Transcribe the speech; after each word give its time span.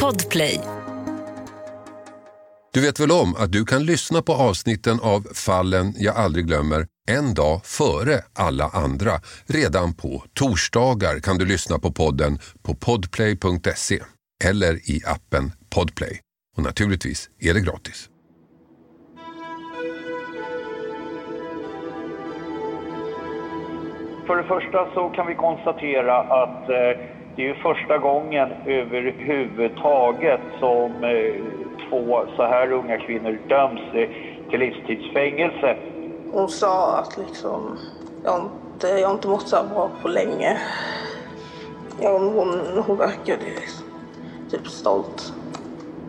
Podplay. 0.00 0.60
Du 2.72 2.80
vet 2.80 3.00
väl 3.00 3.10
om 3.10 3.34
att 3.34 3.52
du 3.52 3.64
kan 3.64 3.86
lyssna 3.86 4.22
på 4.22 4.32
avsnitten 4.32 5.00
av 5.02 5.26
Fallen 5.34 5.94
jag 5.96 6.16
aldrig 6.16 6.46
glömmer 6.46 6.86
en 7.10 7.34
dag 7.34 7.60
före 7.64 8.12
alla 8.34 8.64
andra. 8.64 9.12
Redan 9.46 9.94
på 9.94 10.24
torsdagar 10.34 11.20
kan 11.20 11.38
du 11.38 11.44
lyssna 11.46 11.78
på 11.78 11.92
podden 11.92 12.38
på 12.62 12.74
podplay.se 12.74 14.00
eller 14.44 14.90
i 14.90 15.02
appen 15.06 15.52
Podplay. 15.74 16.20
Och 16.56 16.62
naturligtvis 16.62 17.30
är 17.40 17.54
det 17.54 17.60
gratis. 17.60 18.08
För 24.26 24.36
det 24.36 24.48
första 24.48 24.94
så 24.94 25.08
kan 25.08 25.26
vi 25.26 25.34
konstatera 25.34 26.18
att 26.18 26.68
eh, 26.68 27.17
det 27.38 27.44
är 27.44 27.48
ju 27.48 27.54
första 27.54 27.98
gången 27.98 28.48
överhuvudtaget 28.66 30.40
som 30.60 31.04
eh, 31.04 31.34
två 31.88 32.24
så 32.36 32.42
här 32.42 32.72
unga 32.72 32.98
kvinnor 32.98 33.38
döms 33.48 33.80
till 34.50 34.60
livstidsfängelse. 34.60 35.76
Hon 36.32 36.48
sa 36.48 36.96
att 36.98 37.16
liksom, 37.16 37.78
jag, 38.24 38.40
inte, 38.40 38.88
jag 38.88 39.08
har 39.08 39.14
inte 39.14 39.28
mått 39.28 39.48
så 39.48 39.56
här 39.56 39.64
bra 39.74 39.90
på 40.02 40.08
länge. 40.08 40.58
Ja, 42.00 42.18
hon, 42.18 42.60
hon 42.86 42.96
verkade 42.96 43.44
typ 44.50 44.66
stolt. 44.66 45.32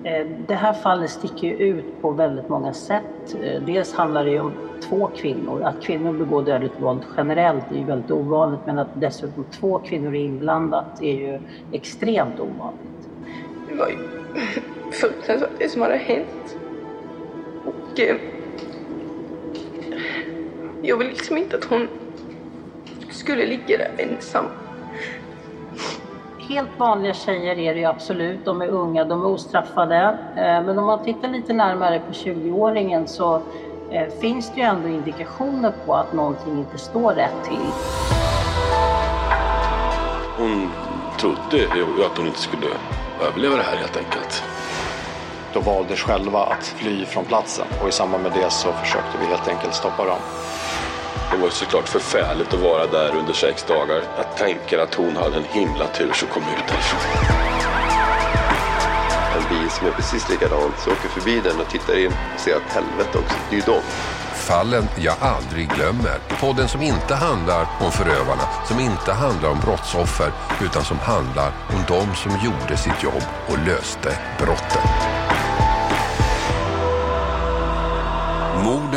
Eh, 0.03 0.27
det 0.47 0.55
här 0.55 0.73
fallet 0.73 1.09
sticker 1.09 1.47
ju 1.47 1.53
ut 1.53 2.01
på 2.01 2.11
väldigt 2.11 2.49
många 2.49 2.73
sätt. 2.73 3.35
Eh, 3.41 3.61
dels 3.61 3.93
handlar 3.93 4.25
det 4.25 4.31
ju 4.31 4.39
om 4.39 4.51
två 4.81 5.09
kvinnor. 5.15 5.61
Att 5.63 5.81
kvinnor 5.81 6.13
begår 6.13 6.43
dödligt 6.43 6.79
våld 6.79 7.01
generellt 7.17 7.71
är 7.71 7.75
ju 7.75 7.83
väldigt 7.83 8.11
ovanligt 8.11 8.59
men 8.65 8.79
att 8.79 8.87
dessutom 8.93 9.43
två 9.51 9.79
kvinnor 9.79 10.15
är 10.15 10.19
inblandat 10.19 11.01
är 11.01 11.13
ju 11.13 11.39
extremt 11.71 12.39
ovanligt. 12.39 13.09
Det 13.69 13.75
var 13.75 13.87
ju 13.87 13.97
fruktansvärt 14.91 15.49
det 15.59 15.69
som 15.69 15.81
hade 15.81 15.97
hänt. 15.97 16.57
Och 17.65 17.99
eh, 17.99 18.15
jag 20.81 20.97
vill 20.97 21.07
liksom 21.07 21.37
inte 21.37 21.57
att 21.57 21.65
hon 21.65 21.87
skulle 23.09 23.45
ligga 23.45 23.77
där 23.77 23.91
ensam. 23.97 24.45
Helt 26.49 26.79
vanliga 26.79 27.13
tjejer 27.13 27.59
är 27.59 27.73
det 27.73 27.79
ju 27.79 27.85
absolut. 27.85 28.45
De 28.45 28.61
är 28.61 28.67
unga, 28.67 29.05
de 29.05 29.21
är 29.21 29.25
ostraffade. 29.27 30.17
Eh, 30.35 30.41
Men 30.63 30.79
om 30.79 30.85
man 30.85 31.03
tittar 31.03 31.27
lite 31.27 31.53
närmare 31.53 31.99
på 31.99 32.13
20-åringen 32.13 33.07
så 33.07 33.41
eh, 33.91 34.07
finns 34.21 34.51
det 34.55 34.59
ju 34.61 34.65
ändå 34.65 34.87
indikationer 34.87 35.73
på 35.85 35.93
att 35.93 36.13
någonting 36.13 36.57
inte 36.57 36.77
står 36.77 37.13
rätt 37.13 37.43
till. 37.43 37.59
Hon 40.37 40.69
trodde 41.19 41.57
ju 41.57 42.05
att 42.05 42.17
hon 42.17 42.27
inte 42.27 42.39
skulle 42.39 42.67
överleva 43.27 43.55
det 43.55 43.63
här 43.63 43.77
helt 43.77 43.97
enkelt. 43.97 44.43
Då 45.53 45.59
valdes 45.59 45.99
själva 45.99 46.39
att 46.39 46.63
fly 46.63 47.05
från 47.05 47.25
platsen 47.25 47.65
och 47.81 47.89
i 47.89 47.91
samband 47.91 48.23
med 48.23 48.31
det 48.31 48.49
så 48.49 48.71
försökte 48.71 49.17
vi 49.19 49.25
helt 49.25 49.47
enkelt 49.47 49.73
stoppa 49.73 50.05
dem. 50.05 50.19
Det 51.31 51.37
var 51.37 51.49
såklart 51.49 51.89
förfärligt 51.89 52.53
att 52.53 52.59
vara 52.59 52.87
där 52.87 53.15
under 53.15 53.33
sex 53.33 53.63
dagar. 53.63 54.03
Jag 54.17 54.37
tänker 54.37 54.79
att 54.79 54.95
hon 54.95 55.15
hade 55.15 55.37
en 55.37 55.43
himla 55.43 55.87
tur 55.87 56.13
som 56.13 56.27
kom 56.27 56.43
ut 56.43 56.67
därifrån. 56.67 56.99
En 59.37 59.49
bil 59.49 59.69
som 59.69 59.87
är 59.87 59.91
precis 59.91 60.29
likadant 60.29 60.79
så 60.79 60.91
åker 60.91 61.09
förbi 61.09 61.41
den 61.41 61.59
och 61.59 61.69
tittar 61.69 61.99
in 61.99 62.11
och 62.33 62.39
ser 62.39 62.55
att 62.55 62.73
helvete 62.73 63.17
också, 63.17 63.35
det 63.49 63.55
är 63.55 63.59
ju 63.59 63.65
dem. 63.65 63.81
Fallen 64.33 64.83
jag 64.97 65.15
aldrig 65.19 65.69
glömmer. 65.69 66.19
Podden 66.41 66.67
som 66.67 66.81
inte 66.81 67.15
handlar 67.15 67.67
om 67.79 67.91
förövarna, 67.91 68.43
som 68.67 68.79
inte 68.79 69.13
handlar 69.13 69.49
om 69.49 69.59
brottsoffer, 69.59 70.31
utan 70.61 70.83
som 70.83 70.99
handlar 70.99 71.47
om 71.47 71.83
de 71.87 72.15
som 72.15 72.31
gjorde 72.31 72.77
sitt 72.77 73.03
jobb 73.03 73.23
och 73.47 73.57
löste 73.67 74.17
brotten. 74.39 75.08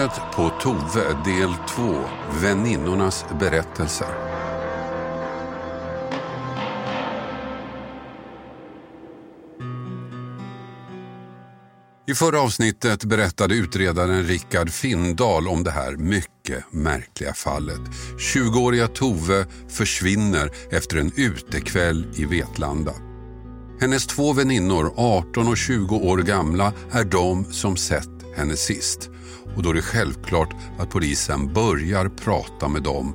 Mordet 0.03 0.20
på 0.34 0.50
Tove 0.62 1.17
del 1.25 1.55
2. 1.68 1.83
Väninnornas 2.42 3.24
berättelser. 3.40 4.07
I 12.07 12.14
förra 12.14 12.41
avsnittet 12.41 13.05
berättade 13.05 13.55
utredaren 13.55 14.23
Rickard 14.23 14.70
Findal 14.70 15.48
om 15.48 15.64
det 15.64 15.70
här 15.70 15.96
mycket 15.96 16.73
märkliga 16.73 17.35
fallet. 17.35 17.80
20-åriga 18.35 18.89
Tove 18.89 19.46
försvinner 19.68 20.51
efter 20.70 20.96
en 20.96 21.12
utekväll 21.17 22.07
i 22.14 22.24
Vetlanda. 22.24 22.92
Hennes 23.80 24.07
två 24.07 24.33
väninnor, 24.33 24.92
18 24.96 25.48
och 25.48 25.57
20 25.57 25.96
år 25.96 26.18
gamla, 26.18 26.73
är 26.91 27.05
de 27.05 27.45
som 27.45 27.77
sett 27.77 28.36
henne 28.36 28.57
sist. 28.57 29.11
Och 29.57 29.63
då 29.63 29.70
är 29.70 29.75
det 29.75 29.83
självklart 29.83 30.55
att 30.79 30.91
polisen 30.91 31.53
börjar 31.53 32.09
prata 32.09 32.69
med 32.69 32.83
dem 32.83 33.15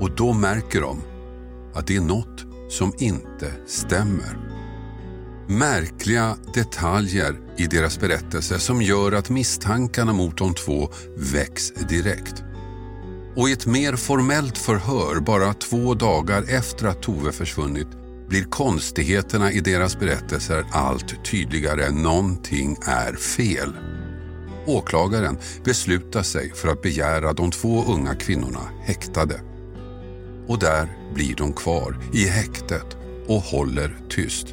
och 0.00 0.10
då 0.16 0.32
märker 0.32 0.80
de 0.80 1.00
att 1.74 1.86
det 1.86 1.96
är 1.96 2.00
något 2.00 2.44
som 2.68 2.92
inte 2.98 3.52
stämmer. 3.66 4.38
Märkliga 5.48 6.36
detaljer 6.54 7.36
i 7.56 7.66
deras 7.66 8.00
berättelse 8.00 8.58
som 8.58 8.82
gör 8.82 9.12
att 9.12 9.30
misstankarna 9.30 10.12
mot 10.12 10.38
de 10.38 10.54
två 10.54 10.88
väcks 11.16 11.70
direkt. 11.70 12.42
Och 13.36 13.48
i 13.48 13.52
ett 13.52 13.66
mer 13.66 13.96
formellt 13.96 14.58
förhör 14.58 15.20
bara 15.20 15.54
två 15.54 15.94
dagar 15.94 16.44
efter 16.48 16.86
att 16.86 17.02
Tove 17.02 17.32
försvunnit 17.32 17.88
blir 18.28 18.44
konstigheterna 18.44 19.52
i 19.52 19.60
deras 19.60 19.98
berättelser 19.98 20.64
allt 20.72 21.24
tydligare. 21.24 21.90
Någonting 21.90 22.76
är 22.86 23.12
fel. 23.12 23.72
Åklagaren 24.66 25.38
beslutar 25.64 26.22
sig 26.22 26.52
för 26.54 26.68
att 26.68 26.82
begära 26.82 27.32
de 27.32 27.50
två 27.50 27.84
unga 27.84 28.14
kvinnorna 28.14 28.68
häktade. 28.82 29.40
Och 30.46 30.58
där 30.58 30.88
blir 31.14 31.34
de 31.34 31.52
kvar 31.52 31.98
i 32.12 32.26
häktet 32.26 32.96
och 33.26 33.40
håller 33.40 33.96
tyst. 34.08 34.46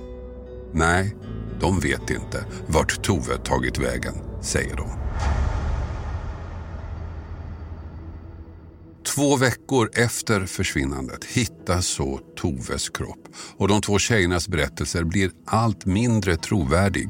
Nej, 0.72 1.16
de 1.60 1.80
vet 1.80 2.10
inte 2.10 2.46
vart 2.68 3.04
Tove 3.04 3.38
tagit 3.38 3.78
vägen, 3.78 4.14
säger 4.42 4.76
de. 4.76 4.90
Två 9.16 9.36
veckor 9.36 9.90
efter 9.94 10.46
försvinnandet 10.46 11.26
hittas 11.26 11.88
så 11.88 12.20
Toves 12.36 12.90
kropp 12.90 13.28
och 13.58 13.68
de 13.68 13.82
två 13.82 14.00
tjejernas 14.00 14.48
berättelser 14.48 15.04
blir 15.04 15.32
allt 15.46 15.86
mindre 15.86 16.38
trovärdig. 16.38 17.10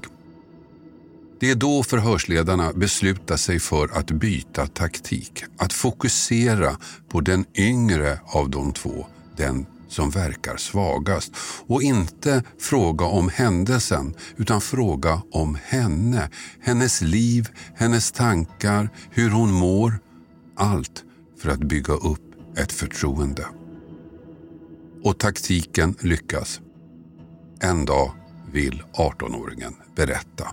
Det 1.40 1.52
är 1.52 1.56
då 1.56 1.84
förhörsledarna 1.84 2.74
beslutar 2.74 3.38
sig 3.38 3.60
för 3.60 3.98
att 3.98 4.12
byta 4.12 4.68
taktik, 4.68 5.44
att 5.58 5.74
fokusera 5.74 6.78
på 7.10 7.22
den 7.22 7.46
yngre 7.56 8.20
av 8.26 8.50
de 8.50 8.74
två, 8.74 9.08
den 9.38 9.66
som 9.88 10.10
verkar 10.10 10.58
svagast 10.58 11.32
och 11.68 11.84
inte 11.84 12.44
fråga 12.60 13.06
om 13.06 13.30
händelsen 13.30 14.16
utan 14.38 14.62
fråga 14.62 15.22
om 15.32 15.58
henne, 15.64 16.30
hennes 16.62 17.02
liv, 17.02 17.48
hennes 17.76 18.12
tankar, 18.12 18.90
hur 19.12 19.30
hon 19.30 19.52
mår. 19.52 20.00
Allt 20.56 21.04
för 21.42 21.50
att 21.50 21.60
bygga 21.60 21.94
upp 21.94 22.58
ett 22.58 22.72
förtroende. 22.72 23.46
Och 25.04 25.20
taktiken 25.20 25.96
lyckas. 26.00 26.62
En 27.60 27.86
dag 27.86 28.12
vill 28.52 28.84
18-åringen 28.94 29.74
berätta. 29.96 30.48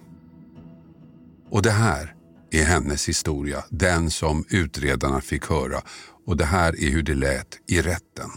Och 1.50 1.62
det 1.62 1.70
här 1.70 2.14
är 2.50 2.62
hennes 2.62 3.08
historia, 3.08 3.64
den 3.70 4.10
som 4.10 4.44
utredarna 4.50 5.20
fick 5.20 5.46
höra. 5.46 5.82
Och 6.26 6.36
det 6.36 6.44
här 6.44 6.68
är 6.68 6.90
hur 6.90 7.02
det 7.02 7.14
lät 7.14 7.58
i 7.66 7.82
rätten. 7.82 8.30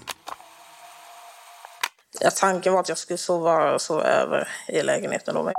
Ja, 2.20 2.32
tanken 2.32 2.74
var 2.74 2.80
att 2.80 2.90
jag 2.90 2.98
skulle 2.98 3.18
sova, 3.18 3.80
sova 3.80 4.04
över 4.04 4.48
i 4.68 4.82
lägenheten 4.82 5.36
då. 5.36 5.52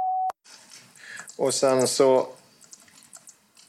Och 1.37 1.55
sen 1.55 1.89
så 1.89 2.29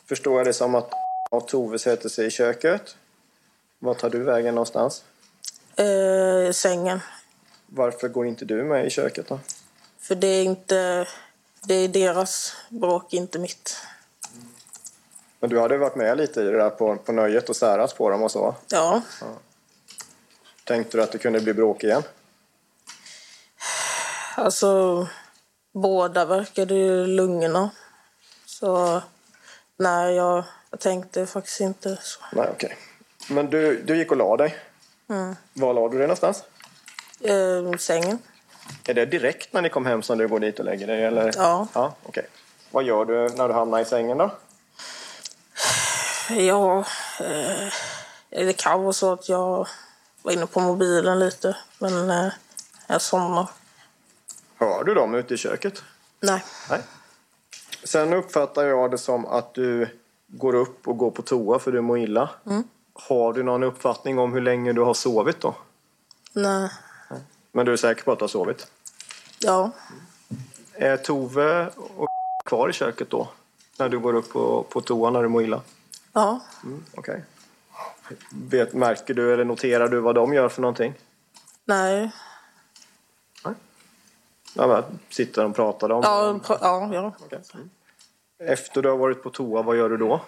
förstår 0.06 0.38
jag 0.38 0.48
det 0.48 0.54
som 0.54 0.76
att 0.76 0.92
och 1.32 1.48
Tove 1.48 1.80
sätter 1.80 2.10
sig 2.10 2.28
i 2.28 2.32
köket. 2.32 2.96
Var 3.80 3.94
tar 3.94 4.10
du 4.10 4.24
vägen 4.24 4.56
någonstans? 4.56 5.04
Eh, 5.76 6.52
sängen. 6.52 7.00
Varför 7.68 8.08
går 8.08 8.28
inte 8.28 8.46
du 8.46 8.64
med 8.64 8.86
i 8.86 8.90
köket 8.90 9.28
då? 9.28 9.40
För 10.00 10.16
det 10.16 10.28
är 10.28 10.44
inte... 10.44 11.08
Det 11.66 11.74
är 11.74 11.88
deras 11.88 12.56
bråk, 12.70 13.14
inte 13.14 13.40
mitt. 13.40 13.78
Men 15.40 15.50
du 15.50 15.60
hade 15.60 15.78
varit 15.78 15.96
med 15.96 16.18
lite 16.18 16.42
i 16.42 16.44
det 16.44 16.58
där 16.58 16.70
på, 16.70 16.96
på 16.96 17.12
nöjet 17.12 17.50
och 17.50 17.56
särat 17.56 17.98
på 17.98 18.10
dem 18.10 18.24
och 18.24 18.32
så. 18.32 18.56
Ja. 18.68 19.02
Tänkte 20.64 20.98
du 20.98 21.04
att 21.04 21.12
det 21.12 21.18
kunde 21.18 21.40
bli 21.40 21.54
bråk 21.54 21.84
igen? 21.84 22.04
Alltså, 24.36 25.08
båda 25.74 26.26
verkade 26.26 26.74
ju 26.74 27.06
lugna. 27.06 27.70
Så 28.46 29.02
nej, 29.78 30.16
jag, 30.16 30.44
jag 30.70 30.80
tänkte 30.80 31.26
faktiskt 31.26 31.62
inte 31.62 31.98
så. 32.02 32.20
Nej, 32.34 32.50
okej. 32.54 32.78
Men 33.30 33.50
du, 33.50 33.82
du 33.82 33.98
gick 33.98 34.12
och 34.12 34.18
la 34.18 34.38
dig. 34.38 34.56
Mm. 35.10 35.36
Var 35.54 35.74
la 35.74 35.90
du 35.90 35.98
dig 35.98 36.08
någonstans? 36.08 36.44
Eh, 37.22 37.78
sängen. 37.78 38.20
Är 38.86 38.94
det 38.94 39.06
direkt 39.06 39.54
när 39.54 39.62
ni 39.62 39.70
kom 39.70 39.86
hem 39.86 40.02
som 40.02 40.18
du 40.18 40.28
går 40.28 40.40
dit 40.40 40.60
och 40.60 40.66
lägger 40.66 40.88
dig? 40.88 41.04
Eller? 41.04 41.32
Ja. 41.36 41.68
ja 41.74 41.96
okej. 42.04 42.26
Vad 42.72 42.84
gör 42.84 43.06
du 43.06 43.30
när 43.36 43.48
du 43.48 43.54
hamnar 43.54 43.80
i 43.80 43.86
sängen 43.86 44.18
då? 44.18 44.32
Ja, 46.30 46.86
eh, 47.20 47.68
det 48.30 48.54
kan 48.58 48.84
vara 48.84 48.94
så 48.94 49.14
att 49.14 49.30
jag 49.30 49.68
var 50.22 50.32
inne 50.32 50.46
på 50.46 50.60
mobilen 50.60 51.20
lite, 51.20 51.58
men 51.80 52.10
eh, 52.10 52.32
jag 52.88 53.02
somnar. 53.02 53.50
Hör 54.58 54.84
du 54.84 54.94
dem 54.94 55.16
ute 55.16 55.34
i 55.34 55.38
köket? 55.38 55.84
Nej. 56.20 56.44
Nej. 56.70 56.82
Sen 57.84 58.14
uppfattar 58.14 58.64
jag 58.64 58.92
det 58.92 58.98
som 58.98 59.26
att 59.26 59.54
du 59.54 59.88
går 60.28 60.56
upp 60.56 60.88
och 60.88 60.98
går 60.98 61.12
på 61.12 61.22
toa 61.22 61.60
för 61.60 61.72
du 61.72 61.82
mår 61.82 62.00
illa. 62.00 62.30
Mm. 62.46 62.64
Har 62.94 63.34
du 63.34 63.44
någon 63.44 63.64
uppfattning 63.64 64.20
om 64.20 64.34
hur 64.34 64.42
länge 64.42 64.74
du 64.74 64.82
har 64.82 64.94
sovit 64.94 65.42
då? 65.42 65.56
Nej. 66.34 66.70
Men 67.52 67.66
du 67.66 67.74
är 67.74 67.78
säker 67.78 68.04
på 68.04 68.12
att 68.12 68.20
du 68.20 68.24
har 68.24 68.28
sovit? 68.28 68.68
Ja. 69.40 69.72
Är 70.74 70.98
Tove 70.98 71.68
och 71.98 72.08
kvar 72.46 72.70
i 72.70 72.74
köket 72.74 73.10
då? 73.10 73.30
När 73.78 73.90
du 73.90 74.00
går 74.00 74.14
upp 74.14 74.30
på, 74.30 74.64
på 74.70 74.82
toa 74.82 75.10
när 75.10 75.22
du 75.24 75.28
mår 75.30 75.44
illa? 75.44 75.62
Ja. 76.14 76.40
Mm, 76.64 76.84
Okej. 76.96 77.24
Vet, 78.32 78.74
märker 78.74 79.14
du 79.14 79.34
eller 79.34 79.46
noterar 79.46 79.88
du 79.88 80.00
vad 80.00 80.16
de 80.16 80.34
gör 80.34 80.50
för 80.50 80.62
någonting? 80.62 80.94
Nej. 81.66 82.12
Ja, 84.54 84.68
men, 84.68 84.84
sitter 85.10 85.42
de 85.42 85.50
och 85.52 85.56
pratar 85.56 85.92
om? 85.92 86.02
Ja, 86.04 86.40
pra- 86.44 86.58
ja, 86.62 86.90
ja. 86.94 87.12
Okej. 87.26 87.40
Mm. 87.54 87.70
Efter 88.40 88.82
du 88.82 88.90
har 88.90 88.98
varit 88.98 89.24
på 89.24 89.30
toa, 89.30 89.62
vad 89.62 89.78
gör 89.78 89.90
du 89.90 89.98
då? 89.98 90.22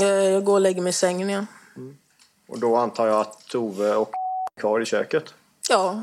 Eh, 0.00 0.04
Jag 0.06 0.44
går 0.44 0.52
och 0.54 0.60
lägger 0.60 0.82
mig 0.82 0.90
i 0.90 0.92
sängen 0.92 1.30
igen. 1.30 1.46
Och 2.48 2.58
då 2.58 2.76
antar 2.76 3.06
jag 3.06 3.20
att 3.20 3.46
Tove 3.48 3.94
och 3.94 4.10
kvar 4.60 4.80
i 4.80 4.84
köket? 4.84 5.34
Ja. 5.68 6.02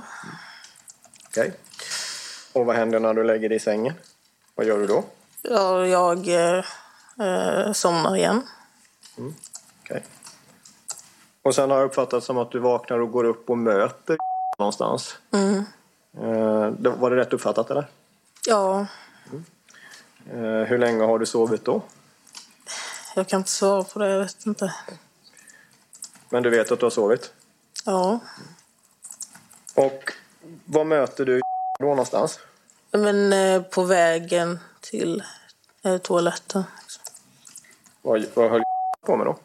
Okej. 1.27 1.53
Och 2.53 2.65
vad 2.65 2.75
händer 2.75 2.99
när 2.99 3.13
du 3.13 3.23
lägger 3.23 3.49
dig 3.49 3.55
i 3.55 3.59
sängen? 3.59 3.93
Vad 4.55 4.65
gör 4.65 4.77
du 4.79 4.87
då? 4.87 5.03
ja 5.41 5.87
jag 5.87 6.27
eh, 6.27 7.71
somnar 7.73 8.15
igen. 8.15 8.41
Okej. 9.83 10.03
Och 11.41 11.55
sen 11.55 11.69
har 11.71 11.77
jag 11.77 11.85
uppfattat 11.85 12.23
som 12.23 12.37
att 12.37 12.51
du 12.51 12.59
vaknar 12.59 12.99
och 12.99 13.11
går 13.11 13.23
upp 13.23 13.49
och 13.49 13.57
möter 13.57 14.17
någonstans. 14.59 15.17
Mm. 15.31 15.57
Eh, 16.17 16.91
Var 16.97 17.09
det 17.09 17.15
rätt 17.15 17.33
uppfattat 17.33 17.69
eller? 17.71 17.87
Ja, 18.47 18.85
Eh, 20.29 20.37
Hur 20.67 20.77
länge 20.77 21.03
har 21.03 21.19
du 21.19 21.25
sovit 21.25 21.65
då? 21.65 21.81
jag 23.15 23.27
kan 23.27 23.37
inte 23.39 23.49
svara 23.51 23.83
på 23.83 23.99
det. 23.99 24.09
Jag 24.09 24.19
vet 24.19 24.45
inte. 24.45 24.73
Men 26.29 26.43
du 26.43 26.49
vet 26.49 26.71
att 26.71 26.79
du 26.79 26.85
har 26.85 26.89
sovit? 26.91 27.33
Ja. 27.85 28.19
Och 29.75 30.11
vad 30.65 30.85
möter 30.85 31.25
du 31.25 31.41
då 31.79 31.85
någonstans? 31.85 32.39
Men 32.91 33.33
eh, 33.33 33.61
på 33.61 33.83
vägen 33.83 34.59
till 34.81 35.23
eh, 35.83 35.97
toaletten. 35.97 36.63
Vad, 38.01 38.25
vad 38.33 38.51
höll 38.51 38.63
på 39.05 39.15
med 39.17 39.25
då? 39.27 39.39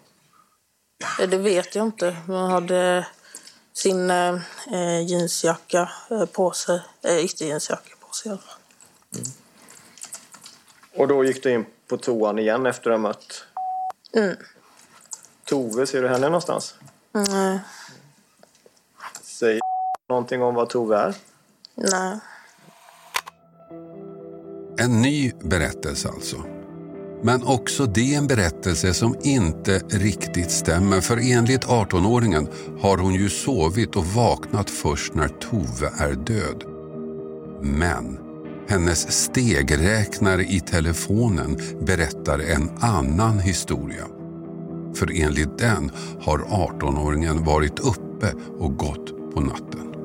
Eh, 1.22 1.28
Det 1.28 1.38
vet 1.38 1.74
jag 1.74 1.86
inte. 1.86 2.16
Man 2.28 2.50
hade 2.50 3.06
sin 3.72 4.10
eh, 4.10 4.40
jeansjacka 5.06 5.90
på 6.32 6.50
sig. 6.50 6.80
Eh, 7.02 7.18
ytterjeansjacka 7.24 7.94
på 8.00 8.12
sig 8.12 8.28
i 8.28 8.32
alla 8.32 8.40
fall. 8.40 8.60
Och 10.96 11.08
då 11.08 11.24
gick 11.24 11.42
du 11.42 11.50
in 11.52 11.66
på 11.88 11.96
toan 11.96 12.38
igen 12.38 12.66
efter 12.66 12.90
att 12.90 12.94
ha 12.94 13.02
mött 13.02 13.44
Mm. 14.12 14.36
Tove. 15.44 15.86
Ser 15.86 16.02
du 16.02 16.08
henne 16.08 16.26
någonstans? 16.26 16.74
Nej. 17.12 17.24
Säg 17.30 17.60
någonting 20.08 20.42
om 20.42 20.54
vad 20.54 20.68
Tove 20.68 20.96
är. 20.96 21.14
Nej. 21.74 22.18
En 24.78 25.02
ny 25.02 25.32
berättelse 25.42 26.08
alltså. 26.08 26.36
Men 27.22 27.42
också 27.42 27.86
det 27.86 28.14
en 28.14 28.26
berättelse 28.26 28.94
som 28.94 29.16
inte 29.22 29.78
riktigt 29.78 30.50
stämmer 30.50 31.00
för 31.00 31.16
enligt 31.32 31.64
18-åringen 31.66 32.48
har 32.80 32.98
hon 32.98 33.14
ju 33.14 33.30
sovit 33.30 33.96
och 33.96 34.06
vaknat 34.06 34.70
först 34.70 35.14
när 35.14 35.28
Tove 35.28 35.90
är 35.98 36.12
död. 36.12 36.64
Men 37.62 38.18
hennes 38.68 39.24
stegräknare 39.24 40.42
i 40.42 40.60
telefonen 40.60 41.58
berättar 41.80 42.38
en 42.38 42.70
annan 42.80 43.38
historia. 43.38 44.04
För 44.94 45.22
enligt 45.22 45.58
den 45.58 45.90
har 46.20 46.38
18-åringen 46.38 47.44
varit 47.44 47.78
uppe 47.78 48.32
och 48.58 48.76
gått 48.76 49.34
på 49.34 49.40
natten. 49.40 49.95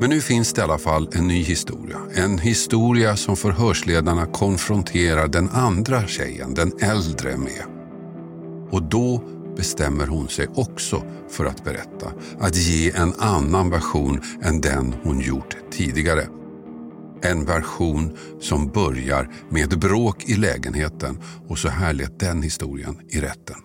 Men 0.00 0.10
nu 0.10 0.20
finns 0.20 0.52
det 0.52 0.60
i 0.60 0.64
alla 0.64 0.78
fall 0.78 1.08
en 1.12 1.28
ny 1.28 1.42
historia. 1.42 1.98
En 2.14 2.38
historia 2.38 3.16
som 3.16 3.36
förhörsledarna 3.36 4.26
konfronterar 4.26 5.28
den 5.28 5.48
andra 5.48 6.06
tjejen, 6.06 6.54
den 6.54 6.72
äldre, 6.80 7.36
med. 7.36 7.64
Och 8.70 8.82
då 8.82 9.22
bestämmer 9.56 10.06
hon 10.06 10.28
sig 10.28 10.48
också 10.54 11.02
för 11.30 11.44
att 11.44 11.64
berätta. 11.64 12.12
Att 12.40 12.56
ge 12.56 12.90
en 12.90 13.14
annan 13.18 13.70
version 13.70 14.20
än 14.42 14.60
den 14.60 14.94
hon 15.02 15.20
gjort 15.20 15.56
tidigare. 15.70 16.26
En 17.22 17.44
version 17.44 18.18
som 18.40 18.68
börjar 18.68 19.30
med 19.48 19.78
bråk 19.78 20.24
i 20.24 20.34
lägenheten 20.34 21.22
och 21.48 21.58
så 21.58 21.68
här 21.68 21.92
lät 21.92 22.20
den 22.20 22.42
historien 22.42 23.00
i 23.08 23.20
rätten. 23.20 23.56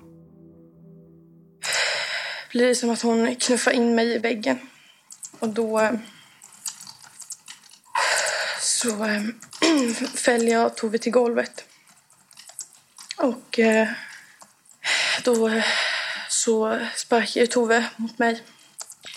blir 2.52 2.68
det 2.68 2.75
som 2.75 2.90
att 2.90 3.02
hon 3.02 3.36
knuffar 3.36 3.72
in 3.72 3.96
mig 3.96 4.16
i 4.16 4.18
väggen. 4.18 4.58
Och 5.40 5.50
då 5.50 5.80
eh, 5.80 5.92
så 8.62 9.06
eh, 9.06 9.24
fäller 10.16 10.52
jag 10.52 10.76
Tove 10.76 10.98
till 10.98 11.12
golvet. 11.12 11.66
Och 13.18 13.60
eh, 13.60 13.88
då 15.24 15.50
eh, 15.50 15.66
så 16.30 16.80
sparkar 16.96 17.46
Tove 17.46 17.90
mot 17.96 18.20
mig. 18.20 18.44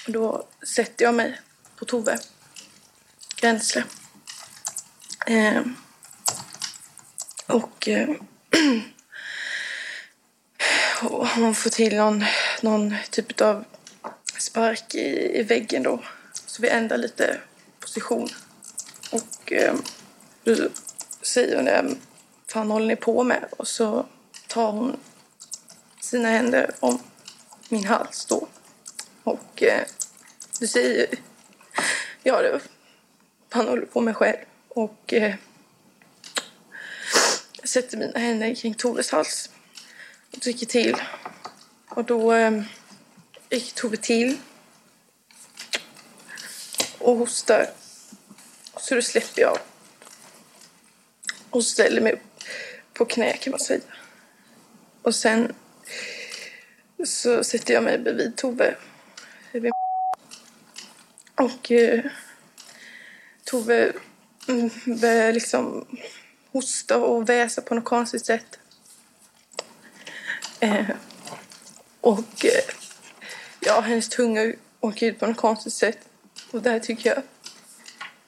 Och 0.06 0.12
då 0.12 0.46
sätter 0.74 1.04
jag 1.04 1.14
mig 1.14 1.40
på 1.76 1.84
Tove. 1.84 2.18
Gränsle. 3.36 3.84
Eh, 5.26 5.62
och 7.46 7.88
eh, 7.88 8.08
hon 11.34 11.54
får 11.54 11.70
till 11.70 11.96
någon, 11.96 12.24
någon 12.60 12.96
typ 13.10 13.40
av 13.40 13.64
spark 14.38 14.94
i, 14.94 15.38
i 15.40 15.42
väggen 15.42 15.82
då. 15.82 16.04
Så 16.46 16.62
vi 16.62 16.68
ändrar 16.68 16.98
lite 16.98 17.40
position. 17.80 18.28
Och 19.12 19.52
eh, 19.52 19.74
då 20.44 20.68
säger 21.22 21.56
hon 21.56 21.64
det, 21.64 21.96
fan 22.46 22.70
håller 22.70 22.86
ni 22.86 22.96
på 22.96 23.24
med? 23.24 23.44
Och 23.50 23.68
så 23.68 24.06
tar 24.48 24.72
hon 24.72 24.96
sina 26.00 26.28
händer 26.28 26.70
om 26.80 26.98
min 27.68 27.84
hals 27.84 28.26
då. 28.26 28.48
Och 29.24 29.62
eh, 29.62 29.82
du 30.60 30.66
säger, 30.66 31.06
ja 32.22 32.42
det 32.42 32.60
han 33.50 33.68
håller 33.68 33.86
på 33.86 34.00
med 34.00 34.16
själv. 34.16 34.36
Och 34.68 35.12
eh, 35.12 35.34
jag 37.60 37.68
sätter 37.68 37.96
mina 37.96 38.18
händer 38.18 38.54
kring 38.54 38.74
Toves 38.74 39.10
hals 39.10 39.50
och 40.32 40.40
trycker 40.40 40.66
till. 40.66 40.96
Och 41.88 42.04
då 42.04 42.32
eh, 42.32 42.62
gick 43.50 43.72
Tove 43.72 43.96
till 43.96 44.38
och 46.98 47.16
hostar. 47.16 47.66
Så 48.82 48.94
då 48.94 49.02
släpper 49.02 49.42
jag 49.42 49.58
och 51.50 51.64
ställer 51.64 52.00
mig 52.00 52.12
upp 52.12 52.20
på 52.92 53.04
knä 53.04 53.36
kan 53.36 53.50
man 53.50 53.60
säga. 53.60 53.80
Och 55.02 55.14
sen 55.14 55.54
så 57.04 57.44
sätter 57.44 57.74
jag 57.74 57.84
mig 57.84 57.98
bredvid 57.98 58.36
Tove. 58.36 58.74
Och 61.34 61.70
eh, 61.70 62.04
Tove 63.44 63.92
mm, 64.48 64.70
börjar 64.86 65.32
liksom 65.32 65.86
hosta 66.52 66.98
och 66.98 67.28
väsa 67.28 67.62
på 67.62 67.74
något 67.74 67.84
konstigt 67.84 68.26
sätt. 68.26 68.58
Eh, 70.60 70.90
och 72.00 72.44
eh, 72.44 72.74
ja, 73.60 73.80
hennes 73.80 74.08
tunga 74.08 74.52
åker 74.80 75.06
ut 75.06 75.18
på 75.18 75.26
något 75.26 75.36
konstigt 75.36 75.72
sätt. 75.72 75.98
Och 76.50 76.62
där 76.62 76.78
tycker 76.78 77.10
jag 77.10 77.22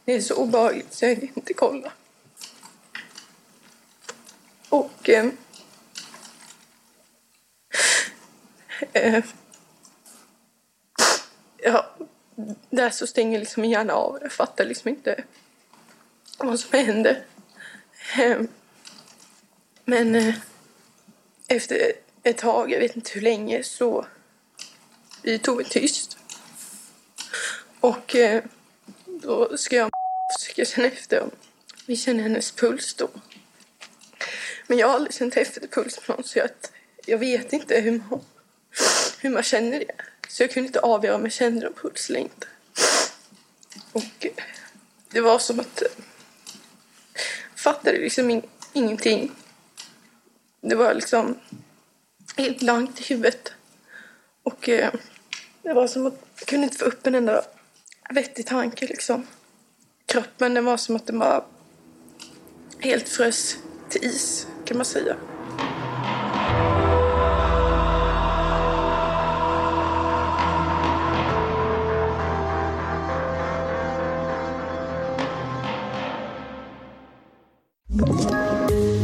det 0.05 0.15
är 0.15 0.21
så 0.21 0.35
obehagligt 0.35 0.95
så 0.95 1.05
jag 1.05 1.17
vill 1.17 1.31
inte 1.35 1.55
kolla. 1.55 1.93
Och 4.69 5.09
eh, 5.09 5.27
eh, 8.93 9.25
ja, 11.57 11.97
där 12.71 12.91
så 12.91 13.07
stänger 13.07 13.39
liksom 13.39 13.61
min 13.61 13.71
hjärna 13.71 13.93
av. 13.93 14.19
Jag 14.23 14.33
fattar 14.33 14.65
liksom 14.65 14.89
inte 14.89 15.25
vad 16.39 16.61
som 16.61 16.79
händer. 16.79 17.25
Eh, 18.19 18.41
men 19.85 20.15
eh, 20.15 20.35
efter 21.49 21.93
ett 22.23 22.39
tag, 22.39 22.73
jag 22.73 22.79
vet 22.79 22.97
inte 22.97 23.11
hur 23.15 23.21
länge, 23.21 23.63
så 23.63 24.07
blir 25.23 25.39
Tove 25.39 25.65
tyst. 25.65 26.19
Och 27.81 28.17
eh, 28.17 28.45
då 29.07 29.57
ska 29.57 29.77
jag 29.77 29.91
försöka 30.55 30.77
känna 30.77 30.89
efter 30.89 31.23
om 31.23 31.31
vi 31.87 31.97
känner 31.97 32.23
hennes 32.23 32.53
puls 32.53 32.95
då. 32.95 33.11
Men 34.67 34.79
jag 34.79 34.89
har 34.89 34.95
aldrig 34.95 35.15
känt 35.15 35.37
efter 35.37 35.67
puls 35.67 35.99
på 35.99 36.13
någon 36.13 36.25
så 36.25 36.39
jag, 36.39 36.51
jag 37.07 37.19
vet 37.19 37.53
inte 37.53 37.81
hur 37.81 38.03
man, 38.11 38.21
hur 39.21 39.31
man 39.31 39.43
känner 39.43 39.79
det. 39.79 39.93
Så 40.29 40.43
jag 40.43 40.51
kunde 40.51 40.67
inte 40.67 40.81
avgöra 40.81 41.17
om 41.17 41.23
jag 41.23 41.33
kände 41.33 41.65
någon 41.65 41.75
puls 41.75 42.11
eller 42.11 42.21
inte. 42.21 42.47
Och 43.93 44.27
det 45.11 45.21
var 45.21 45.39
som 45.39 45.61
att 45.61 45.83
jag 45.83 47.61
fattade 47.61 47.99
liksom 47.99 48.31
in, 48.31 48.43
ingenting. 48.73 49.33
Det 50.61 50.75
var 50.75 50.95
liksom 50.95 51.39
helt 52.37 52.59
blankt 52.59 53.01
i 53.01 53.05
huvudet. 53.05 53.53
Och 54.43 54.69
eh, 54.69 54.93
det 55.63 55.73
var 55.73 55.89
som 55.89 56.07
att 56.07 56.19
jag 56.39 56.49
kunde 56.49 56.65
inte 56.65 56.79
få 56.79 56.85
upp 56.85 57.07
en 57.07 57.15
enda 57.15 57.45
vettig 58.11 58.47
tanke 58.47 58.87
liksom. 58.87 59.27
Kroppen 60.15 60.55
den 60.55 60.65
var 60.65 60.77
som 60.77 60.97
att 60.97 61.07
den 61.07 61.19
bara 61.19 61.43
helt 62.79 63.09
frös 63.09 63.57
till 63.91 64.05
is 64.05 64.47
kan 64.65 64.77
man 64.77 64.87
säga. 64.87 65.17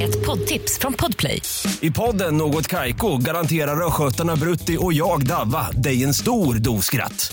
Ett 0.03 0.27
poddtips 0.27 0.79
från 0.79 0.93
Podplay. 0.93 1.43
I 1.81 1.91
podden 1.91 2.37
Något 2.37 2.67
Kaiko 2.67 3.17
garanterar 3.17 3.87
östgötarna 3.87 4.37
Brutti 4.37 4.77
och 4.81 4.93
jag, 4.93 5.27
Davva, 5.27 5.71
dig 5.71 6.05
en 6.05 6.15
stor 6.15 6.55
dos 6.55 6.85
skratt. 6.85 7.33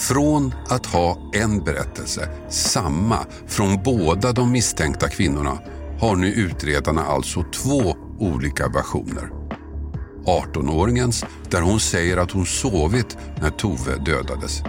Från 0.00 0.54
att 0.68 0.86
ha 0.86 1.30
en 1.32 1.64
berättelse, 1.64 2.28
samma 2.48 3.18
från 3.46 3.82
båda 3.82 4.32
de 4.32 4.52
misstänkta 4.52 5.08
kvinnorna, 5.08 5.58
har 6.00 6.16
nu 6.16 6.26
utredarna 6.26 7.04
alltså 7.04 7.44
två 7.52 7.96
olika 8.18 8.68
versioner. 8.68 9.30
18-åringens, 10.24 11.24
där 11.50 11.60
hon 11.60 11.80
säger 11.80 12.16
att 12.16 12.30
hon 12.30 12.46
sovit 12.46 13.18
när 13.40 13.50
Tove 13.50 13.96
dödades. 13.96 14.62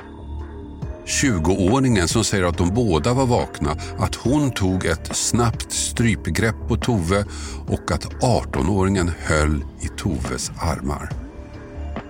20-åringen 1.06 2.08
som 2.08 2.24
säger 2.24 2.44
att 2.44 2.58
de 2.58 2.74
båda 2.74 3.14
var 3.14 3.26
vakna, 3.26 3.78
att 4.00 4.16
hon 4.16 4.52
tog 4.52 4.86
ett 4.86 5.16
snabbt 5.16 5.72
strypgrepp 5.72 6.56
på 6.68 6.76
Tove 6.76 7.26
och 7.68 7.92
att 7.92 8.06
18-åringen 8.06 9.12
höll 9.20 9.64
i 9.82 9.88
Toves 9.98 10.52
armar. 10.60 11.10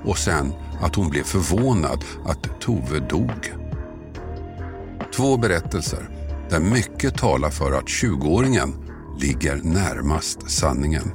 Och 0.06 0.18
sen 0.18 0.54
att 0.82 0.96
hon 0.96 1.10
blev 1.10 1.24
förvånad 1.24 2.04
att 2.26 2.60
Tove 2.60 3.00
dog. 3.00 3.54
Två 5.16 5.38
berättelser 5.38 6.10
där 6.50 6.60
mycket 6.60 7.18
talar 7.18 7.50
för 7.50 7.72
att 7.72 7.86
20-åringen 7.86 8.74
ligger 9.20 9.56
närmast 9.56 10.52
sanningen. 10.52 11.12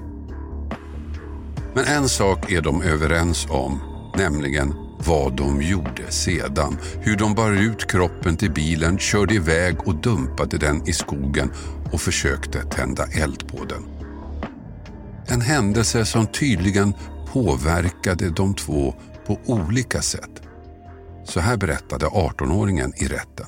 Men 1.75 1.85
en 1.85 2.09
sak 2.09 2.53
är 2.53 2.61
de 2.61 2.83
överens 2.83 3.47
om, 3.51 3.81
nämligen 4.17 4.75
vad 5.07 5.37
de 5.37 5.63
gjorde 5.63 6.11
sedan. 6.11 6.79
Hur 7.01 7.17
de 7.17 7.35
bar 7.35 7.53
ut 7.53 7.91
kroppen 7.91 8.37
till 8.37 8.51
bilen, 8.51 8.99
körde 8.99 9.35
iväg 9.35 9.89
och 9.89 9.95
dumpade 9.95 10.59
den 10.59 10.89
i 10.89 10.93
skogen 10.93 11.53
och 11.93 12.01
försökte 12.01 12.63
tända 12.63 13.07
eld 13.07 13.49
på 13.49 13.65
den. 13.65 13.83
En 15.27 15.41
händelse 15.41 16.05
som 16.05 16.27
tydligen 16.27 16.95
påverkade 17.33 18.31
de 18.31 18.55
två 18.55 18.95
på 19.27 19.39
olika 19.47 20.03
sätt. 20.03 20.43
Så 21.25 21.41
här 21.41 21.57
berättade 21.57 22.07
18-åringen 22.07 22.93
i 22.97 23.09
rätten. 23.09 23.47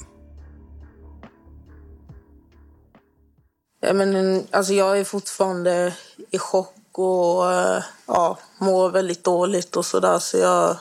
Ja, 3.80 3.92
men, 3.92 4.46
alltså, 4.50 4.72
jag 4.72 4.98
är 4.98 5.04
fortfarande 5.04 5.94
i 6.30 6.38
chock 6.38 6.74
och 6.92 7.52
eh, 7.52 7.82
ja, 8.06 8.38
mår 8.58 8.90
väldigt 8.90 9.24
dåligt 9.24 9.76
och 9.76 9.86
sådär. 9.86 10.18
Så 10.18 10.38
jag, 10.38 10.76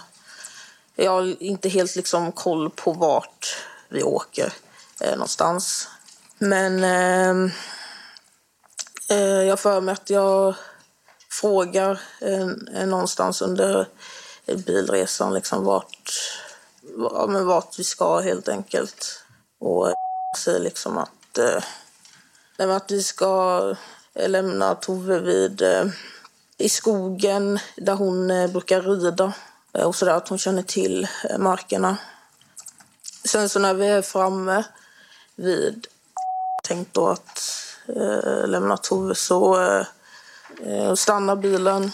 jag 0.95 1.11
har 1.11 1.43
inte 1.43 1.69
helt 1.69 1.95
liksom 1.95 2.31
koll 2.31 2.69
på 2.69 2.93
vart 2.93 3.57
vi 3.89 4.03
åker 4.03 4.53
eh, 5.01 5.11
någonstans. 5.11 5.87
Men 6.37 6.83
eh, 6.83 7.51
eh, 9.09 9.43
jag 9.43 9.59
för 9.59 9.81
mig 9.81 9.93
att 9.93 10.09
jag 10.09 10.55
frågar 11.29 11.99
eh, 12.21 12.85
någonstans 12.87 13.41
under 13.41 13.87
bilresan 14.55 15.33
liksom 15.33 15.63
vart, 15.63 16.11
ja, 16.97 17.27
men 17.27 17.45
vart 17.45 17.79
vi 17.79 17.83
ska 17.83 18.19
helt 18.19 18.49
enkelt. 18.49 19.23
Och 19.59 19.87
eh, 19.87 19.93
säger 20.37 20.59
liksom 20.59 20.97
att, 20.97 21.37
eh, 21.37 22.75
att 22.75 22.91
vi 22.91 23.03
ska 23.03 23.61
eh, 24.13 24.29
lämna 24.29 24.75
Tove 24.75 25.19
vid 25.19 25.61
eh, 25.61 25.85
i 26.57 26.69
skogen 26.69 27.59
där 27.75 27.93
hon 27.93 28.31
eh, 28.31 28.51
brukar 28.51 28.81
rida 28.81 29.33
eh, 29.73 29.85
och 29.85 29.95
så 29.95 30.05
där, 30.05 30.13
att 30.13 30.27
hon 30.27 30.37
känner 30.37 30.63
till 30.63 31.07
eh, 31.29 31.37
markerna. 31.37 31.97
Sen 33.25 33.49
så 33.49 33.59
när 33.59 33.73
vi 33.73 33.87
är 33.87 34.01
framme 34.01 34.63
vid 35.35 35.87
tänkt 36.63 36.93
då 36.93 37.07
att 37.07 37.39
eh, 37.87 38.47
lämna 38.47 38.77
Tove 38.77 39.15
så 39.15 39.61
eh, 40.63 40.93
stannar 40.93 41.35
bilen. 41.35 41.91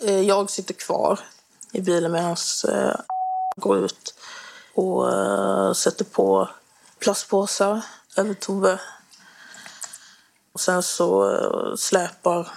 Eh, 0.00 0.20
jag 0.20 0.50
sitter 0.50 0.74
kvar 0.74 1.20
i 1.72 1.80
bilen 1.80 2.12
medan 2.12 2.36
eh, 2.68 2.94
går 3.56 3.78
ut 3.78 4.14
och 4.74 5.12
eh, 5.12 5.72
sätter 5.72 6.04
på 6.04 6.48
plastpåsar 6.98 7.82
över 8.16 8.34
Tove. 8.34 8.80
Och 10.52 10.60
sen 10.60 10.82
så 10.82 11.30
eh, 11.34 11.76
släpar 11.76 12.48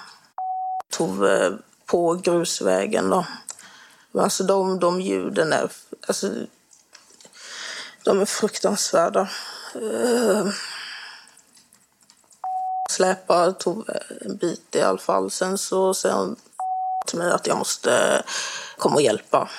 Tove 0.90 1.58
på 1.86 2.14
grusvägen. 2.14 3.10
Då. 3.10 3.26
Alltså 4.14 4.44
de, 4.44 4.80
de 4.80 5.02
ljuden 5.02 5.54
är, 5.54 5.72
alltså, 6.08 6.32
de 8.04 8.22
är 8.22 8.26
fruktansvärda. 8.26 9.30
Uh, 9.76 10.48
släpar 12.90 13.52
Tove 13.52 14.00
en 14.22 14.38
bit 14.38 14.76
i 14.76 14.82
alla 14.82 14.98
fall. 14.98 15.32
Sen 15.32 15.58
så 15.58 15.94
säger 15.94 16.16
hon 16.16 16.36
till 17.12 17.20
mig 17.20 17.32
att 17.32 17.48
jag 17.48 17.58
måste 17.58 17.94
eh, 17.94 18.22
komma 18.78 18.96
och 18.96 19.02
hjälpa 19.02 19.50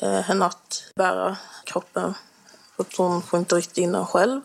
eh, 0.00 0.20
henne 0.20 0.44
att 0.44 0.84
bära 0.94 1.36
kroppen. 1.64 2.14
För 2.76 2.82
att 2.82 2.96
hon 2.96 3.22
får 3.22 3.38
inte 3.38 3.54
riktigt 3.54 3.78
in 3.78 3.92
den 3.92 4.06
själv. 4.06 4.40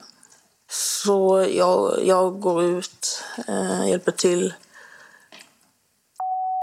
Så 0.72 1.48
jag, 1.50 2.06
jag 2.06 2.40
går 2.40 2.64
ut, 2.64 3.24
eh, 3.48 3.90
hjälper 3.90 4.12
till 4.12 4.54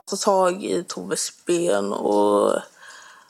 tar 0.06 0.16
tag 0.16 0.64
i 0.64 0.84
Toves 0.84 1.44
ben 1.46 1.92
och 1.92 2.60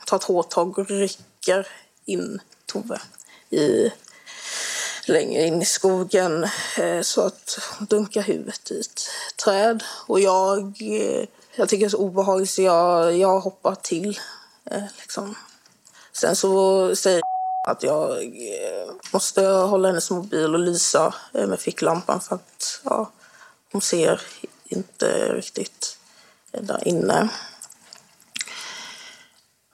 tar 0.05 0.17
ett 0.17 0.23
hårt 0.23 0.49
tag 0.49 0.79
och 0.79 0.89
rycker 0.89 1.67
in 2.05 2.41
Tove 2.65 3.01
i, 3.49 3.91
längre 5.07 5.43
in 5.43 5.61
i 5.61 5.65
skogen 5.65 6.47
eh, 6.77 7.01
så 7.01 7.21
att 7.21 7.59
hon 7.77 7.87
dunkar 7.87 8.21
huvudet 8.21 8.71
i 8.71 8.79
ett 8.79 9.01
träd. 9.43 9.83
Och 10.07 10.19
jag, 10.19 10.81
eh, 10.81 11.25
jag 11.57 11.69
tycker 11.69 11.85
det 11.85 11.87
är 11.87 11.89
så 11.89 11.97
obehagligt 11.97 12.49
så 12.49 12.61
jag, 12.61 13.17
jag 13.17 13.39
hoppar 13.39 13.75
till. 13.75 14.19
Eh, 14.71 14.83
liksom. 14.99 15.35
Sen 16.13 16.35
så 16.35 16.95
säger 16.95 17.21
att 17.67 17.83
jag 17.83 18.11
eh, 18.23 18.93
måste 19.13 19.45
hålla 19.45 19.87
hennes 19.87 20.11
mobil 20.11 20.53
och 20.53 20.59
lysa 20.59 21.13
eh, 21.33 21.47
med 21.47 21.59
ficklampan 21.59 22.21
för 22.21 22.35
att 22.35 22.81
ja, 22.83 23.11
hon 23.71 23.81
ser 23.81 24.21
inte 24.63 25.33
riktigt 25.33 25.97
eh, 26.51 26.61
där 26.61 26.87
inne. 26.87 27.29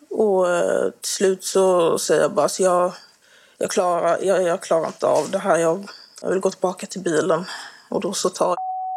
Och 0.09 0.49
eh, 0.49 0.89
till 1.01 1.11
slut 1.11 1.43
så 1.43 1.99
säger 1.99 2.21
jag 2.21 2.33
bara 2.33 2.45
att 2.45 2.59
jag, 2.59 2.93
jag, 3.57 3.71
klarar, 3.71 4.19
jag, 4.21 4.43
jag 4.43 4.61
klarar 4.61 4.87
inte 4.87 5.07
av 5.07 5.31
det 5.31 5.39
här. 5.39 5.57
Jag, 5.57 5.89
jag 6.21 6.29
vill 6.29 6.39
gå 6.39 6.51
tillbaka 6.51 6.87
till 6.87 7.01
bilen. 7.01 7.45
Och 7.89 8.01
då 8.01 8.13
så 8.13 8.29
tar 8.29 8.55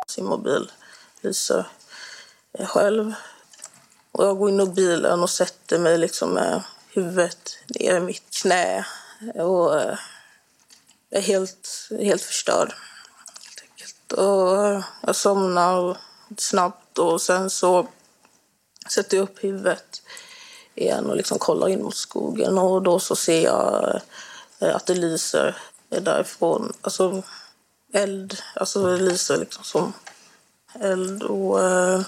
sin 0.09 0.25
mobil, 0.25 0.73
lyser 1.21 1.67
själv. 2.61 3.15
Och 4.13 4.25
jag 4.25 4.39
går 4.39 4.49
in 4.49 4.61
i 4.61 4.67
bilen 4.67 5.23
och 5.23 5.31
sätter 5.31 5.79
mig 5.79 5.99
liksom 5.99 6.31
med 6.31 6.63
huvudet 6.95 7.59
ner 7.67 7.97
i 7.97 8.01
mitt 8.01 8.31
knä. 8.43 8.87
Och 9.35 9.75
jag 9.75 9.99
är 11.11 11.21
helt, 11.21 11.69
helt 12.01 12.23
förstörd. 12.23 12.75
Och 14.13 14.83
jag 15.01 15.17
somnar 15.17 15.97
snabbt 16.37 16.99
och 16.99 17.21
sen 17.21 17.51
så 17.51 17.89
sätter 18.91 19.17
jag 19.17 19.25
upp 19.25 19.45
huvudet 19.45 20.03
igen 20.75 21.07
och 21.07 21.17
liksom 21.17 21.39
kollar 21.39 21.69
in 21.69 21.83
mot 21.83 21.97
skogen 21.97 22.59
och 22.59 22.83
då 22.83 22.99
så 22.99 23.17
ser 23.17 23.45
jag 23.45 24.01
eh, 24.59 24.77
att 24.77 24.87
det 24.87 24.95
lyser 24.95 25.57
därifrån. 25.89 26.73
Alltså 26.81 27.23
eld, 27.93 28.39
alltså 28.55 28.83
det 28.83 28.97
lyser 28.97 29.37
liksom 29.37 29.65
som 29.65 29.93
eld 30.81 31.23
och 31.23 31.63
eh, 31.63 32.01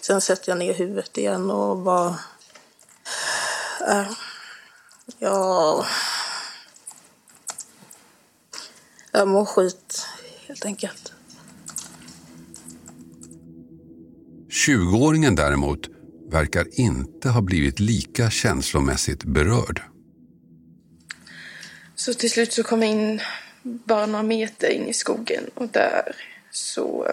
sen 0.00 0.20
sätter 0.20 0.52
jag 0.52 0.58
ner 0.58 0.74
huvudet 0.74 1.18
igen 1.18 1.50
och 1.50 1.78
bara... 1.78 2.18
Eh, 3.88 4.10
ja... 5.18 5.86
Jag 9.12 9.28
mår 9.28 9.44
skit, 9.44 10.06
helt 10.46 10.64
enkelt. 10.64 11.12
20-åringen 14.48 15.36
däremot 15.36 15.88
verkar 16.30 16.80
inte 16.80 17.28
ha 17.28 17.40
blivit 17.40 17.80
lika 17.80 18.30
känslomässigt 18.30 19.24
berörd. 19.24 19.82
Så 21.94 22.14
till 22.14 22.30
slut 22.30 22.52
så 22.52 22.62
kom 22.62 22.82
jag 22.82 22.90
in 22.90 23.20
bara 23.62 24.06
några 24.06 24.22
meter 24.22 24.70
in 24.70 24.88
i 24.88 24.92
skogen 24.92 25.44
och 25.54 25.68
där 25.68 26.16
så 26.50 27.08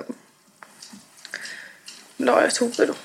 la 2.18 2.42
jag 2.42 2.56
Tove 2.56 2.86
då. 2.86 2.96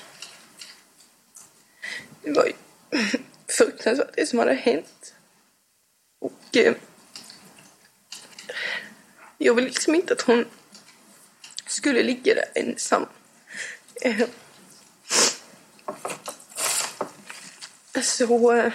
Det 2.21 2.31
var 2.31 2.45
ju 2.45 2.53
fruktansvärt 3.47 4.15
det 4.15 4.25
som 4.25 4.39
hade 4.39 4.53
hänt. 4.53 5.15
Och 6.19 6.57
eh, 6.57 6.75
jag 9.37 9.53
ville 9.55 9.67
liksom 9.67 9.95
inte 9.95 10.13
att 10.13 10.21
hon 10.21 10.45
skulle 11.65 12.03
ligga 12.03 12.35
där 12.35 12.45
ensam. 12.55 13.05
Eh, 14.01 14.27
så 18.01 18.51
eh, 18.53 18.73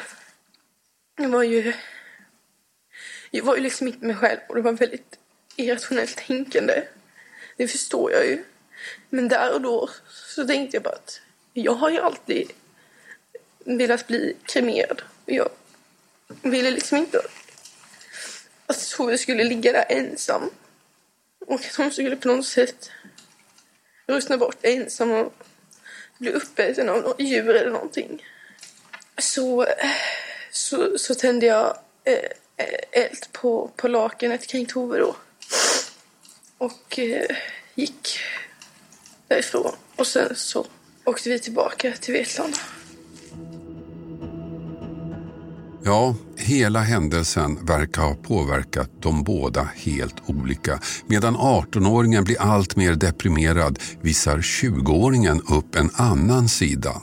jag 1.16 1.28
var 1.28 1.42
ju 1.42 1.72
jag 3.30 3.44
var 3.44 3.56
ju 3.56 3.62
liksom 3.62 3.88
inte 3.88 4.06
mig 4.06 4.16
själv 4.16 4.40
och 4.48 4.54
det 4.54 4.62
var 4.62 4.72
väldigt 4.72 5.18
irrationellt 5.56 6.16
tänkande. 6.16 6.82
Det 7.56 7.68
förstår 7.68 8.12
jag 8.12 8.26
ju. 8.26 8.44
Men 9.10 9.28
där 9.28 9.54
och 9.54 9.60
då 9.60 9.90
så 10.08 10.46
tänkte 10.46 10.76
jag 10.76 10.82
bara 10.82 10.94
att 10.94 11.20
jag 11.52 11.74
har 11.74 11.90
ju 11.90 11.98
alltid 11.98 12.52
velat 13.64 14.06
bli 14.06 14.36
kremerad. 14.42 15.02
Jag 15.26 15.48
ville 16.42 16.70
liksom 16.70 16.98
inte 16.98 17.20
att 18.66 18.90
Tove 18.90 19.18
skulle 19.18 19.44
ligga 19.44 19.72
där 19.72 19.84
ensam. 19.88 20.50
Och 21.46 21.60
att 21.60 21.76
hon 21.76 21.92
skulle 21.92 22.16
på 22.16 22.28
något 22.28 22.46
sätt 22.46 22.90
ruttna 24.06 24.36
bort 24.36 24.58
ensam 24.62 25.10
och 25.10 25.32
bli 26.18 26.30
uppäten 26.32 26.88
av 26.88 27.02
något 27.02 27.20
djur 27.20 27.56
eller 27.56 27.70
någonting. 27.70 28.24
Så, 29.18 29.66
så, 30.50 30.98
så 30.98 31.14
tände 31.14 31.46
jag 31.46 31.78
eh, 32.04 32.30
eld 32.90 33.32
på, 33.32 33.70
på 33.76 33.88
lakanet 33.88 34.46
kring 34.46 34.66
Tove 34.66 34.98
då. 34.98 35.16
Och 36.58 36.98
eh, 36.98 37.36
gick 37.74 38.18
därifrån. 39.28 39.72
Och 39.96 40.06
sen 40.06 40.30
så 40.34 40.66
åkte 41.04 41.28
vi 41.28 41.38
tillbaka 41.38 41.92
till 42.00 42.14
Vetlanda. 42.14 42.58
Ja, 45.84 46.14
hela 46.36 46.80
händelsen 46.80 47.66
verkar 47.66 48.02
ha 48.02 48.14
påverkat 48.14 48.90
de 49.02 49.24
båda 49.24 49.62
helt 49.62 50.14
olika. 50.26 50.80
Medan 51.06 51.36
18-åringen 51.36 52.24
blir 52.24 52.40
allt 52.40 52.76
mer 52.76 52.94
deprimerad 52.94 53.78
visar 54.00 54.38
20-åringen 54.38 55.40
upp 55.56 55.74
en 55.74 55.90
annan 55.94 56.48
sida. 56.48 57.02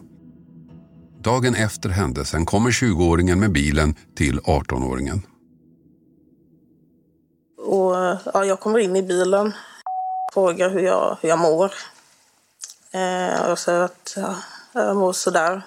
Dagen 1.23 1.55
efter 1.55 1.89
händelsen 1.89 2.45
kommer 2.45 2.71
20-åringen 2.71 3.35
med 3.35 3.51
bilen 3.51 3.95
till 4.17 4.39
18-åringen. 4.39 5.21
Och 7.57 7.95
ja, 8.33 8.45
jag 8.45 8.59
kommer 8.59 8.79
in 8.79 8.95
i 8.95 9.03
bilen, 9.03 9.53
frågar 10.33 10.69
hur 10.69 10.79
jag, 10.79 11.17
hur 11.21 11.29
jag 11.29 11.39
mår. 11.39 11.71
Eh, 12.95 13.51
och 13.51 13.59
så 13.59 13.71
att 13.71 14.13
ja, 14.15 14.35
jag 14.73 14.95
mår 14.95 15.13
sådär. 15.13 15.61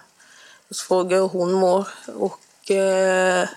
Och 0.68 0.76
så 0.76 0.84
frågar 0.84 1.16
jag 1.16 1.22
hur 1.22 1.38
hon 1.38 1.52
mår. 1.52 1.88
Och 2.06 2.70
eh, 2.70 3.48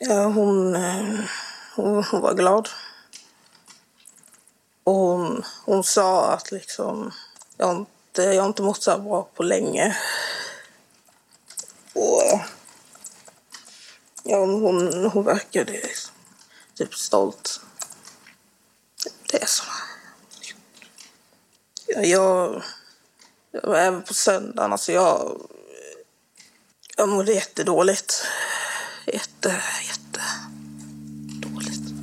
ja, 0.00 0.24
hon, 0.24 0.76
eh, 0.76 1.20
hon, 1.74 2.04
hon, 2.04 2.20
var 2.20 2.34
glad. 2.34 2.68
Och 4.84 4.94
hon, 4.94 5.44
hon 5.64 5.84
sa 5.84 6.32
att 6.32 6.52
liksom, 6.52 7.12
jag, 7.56 7.66
har 7.66 7.74
inte, 7.74 8.22
jag 8.22 8.42
har 8.42 8.48
inte 8.48 8.62
mått 8.62 8.82
så 8.82 8.90
här 8.90 8.98
bra 8.98 9.28
på 9.34 9.42
länge. 9.42 9.96
Och 11.92 12.40
ja, 14.22 14.38
hon, 14.38 15.10
hon 15.12 15.24
verkade 15.24 15.72
liksom 15.72 16.14
typ 16.74 16.94
stolt. 16.94 17.60
Det 19.30 19.42
är 19.42 19.46
så. 19.46 19.73
Jag, 21.86 22.62
jag, 23.52 23.86
även 23.86 24.02
på 24.02 24.14
söndagen, 24.14 24.72
alltså 24.72 24.92
jag, 24.92 25.40
jag 26.96 27.08
mådde 27.08 27.32
jättedåligt. 27.32 28.24
Jätte, 29.06 29.48
jätte 29.88 30.20
dåligt. 31.48 31.94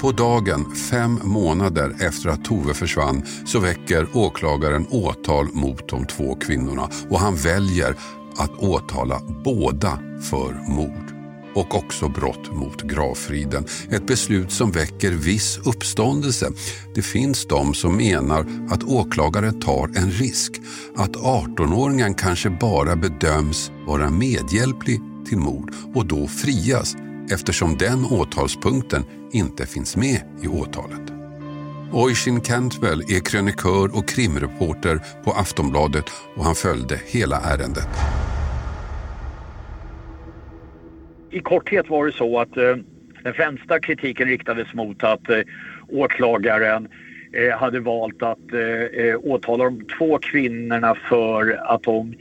På 0.00 0.12
dagen, 0.12 0.76
fem 0.90 1.20
månader 1.22 1.96
efter 2.00 2.28
att 2.28 2.44
Tove 2.44 2.74
försvann, 2.74 3.26
så 3.46 3.58
väcker 3.58 4.08
åklagaren 4.14 4.86
åtal 4.90 5.48
mot 5.52 5.88
de 5.88 6.06
två 6.06 6.34
kvinnorna 6.34 6.90
och 7.10 7.20
han 7.20 7.36
väljer 7.36 7.96
att 8.36 8.58
åtala 8.58 9.20
båda 9.44 9.98
för 10.30 10.52
mord 10.68 11.09
och 11.54 11.74
också 11.74 12.08
brott 12.08 12.52
mot 12.52 12.82
gravfriden. 12.82 13.64
Ett 13.90 14.06
beslut 14.06 14.52
som 14.52 14.70
väcker 14.70 15.10
viss 15.10 15.58
uppståndelse. 15.64 16.50
Det 16.94 17.02
finns 17.02 17.46
de 17.46 17.74
som 17.74 17.96
menar 17.96 18.46
att 18.70 18.84
åklagaren 18.84 19.60
tar 19.60 19.90
en 19.96 20.10
risk. 20.10 20.52
Att 20.96 21.16
18-åringen 21.16 22.14
kanske 22.14 22.50
bara 22.50 22.96
bedöms 22.96 23.72
vara 23.86 24.10
medhjälplig 24.10 25.00
till 25.28 25.38
mord 25.38 25.74
och 25.94 26.06
då 26.06 26.26
frias 26.26 26.96
eftersom 27.30 27.78
den 27.78 28.04
åtalspunkten 28.04 29.04
inte 29.32 29.66
finns 29.66 29.96
med 29.96 30.20
i 30.42 30.48
åtalet. 30.48 31.00
Oisin 31.92 32.40
Cantwell 32.40 33.00
är 33.00 33.20
krönikör 33.20 33.96
och 33.96 34.08
krimreporter 34.08 35.02
på 35.24 35.32
Aftonbladet 35.32 36.04
och 36.36 36.44
han 36.44 36.54
följde 36.54 37.00
hela 37.06 37.40
ärendet 37.40 37.88
i 41.30 41.40
korthet 41.40 41.88
var 41.88 42.06
det 42.06 42.12
så 42.12 42.38
att 42.38 42.56
eh, 42.56 42.76
den 43.22 43.34
främsta 43.34 43.80
kritiken 43.80 44.28
riktades 44.28 44.74
mot 44.74 45.04
att 45.04 45.28
eh, 45.30 45.40
åklagaren 45.88 46.88
eh, 47.32 47.58
hade 47.58 47.80
valt 47.80 48.22
att 48.22 48.52
eh, 48.52 48.60
eh 48.60 49.16
åtala 49.22 49.64
de 49.64 49.84
två 49.98 50.18
kvinnorna 50.18 50.94
för 50.94 51.60
att 51.64 51.82
de, 51.82 52.14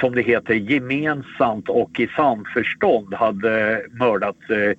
som 0.00 0.14
det 0.14 0.22
heter, 0.22 0.54
gemensamt 0.54 1.68
och 1.68 2.00
i 2.00 2.06
samförstånd 2.06 3.14
hade 3.14 3.82
mördat 3.90 4.50
eh, 4.50 4.78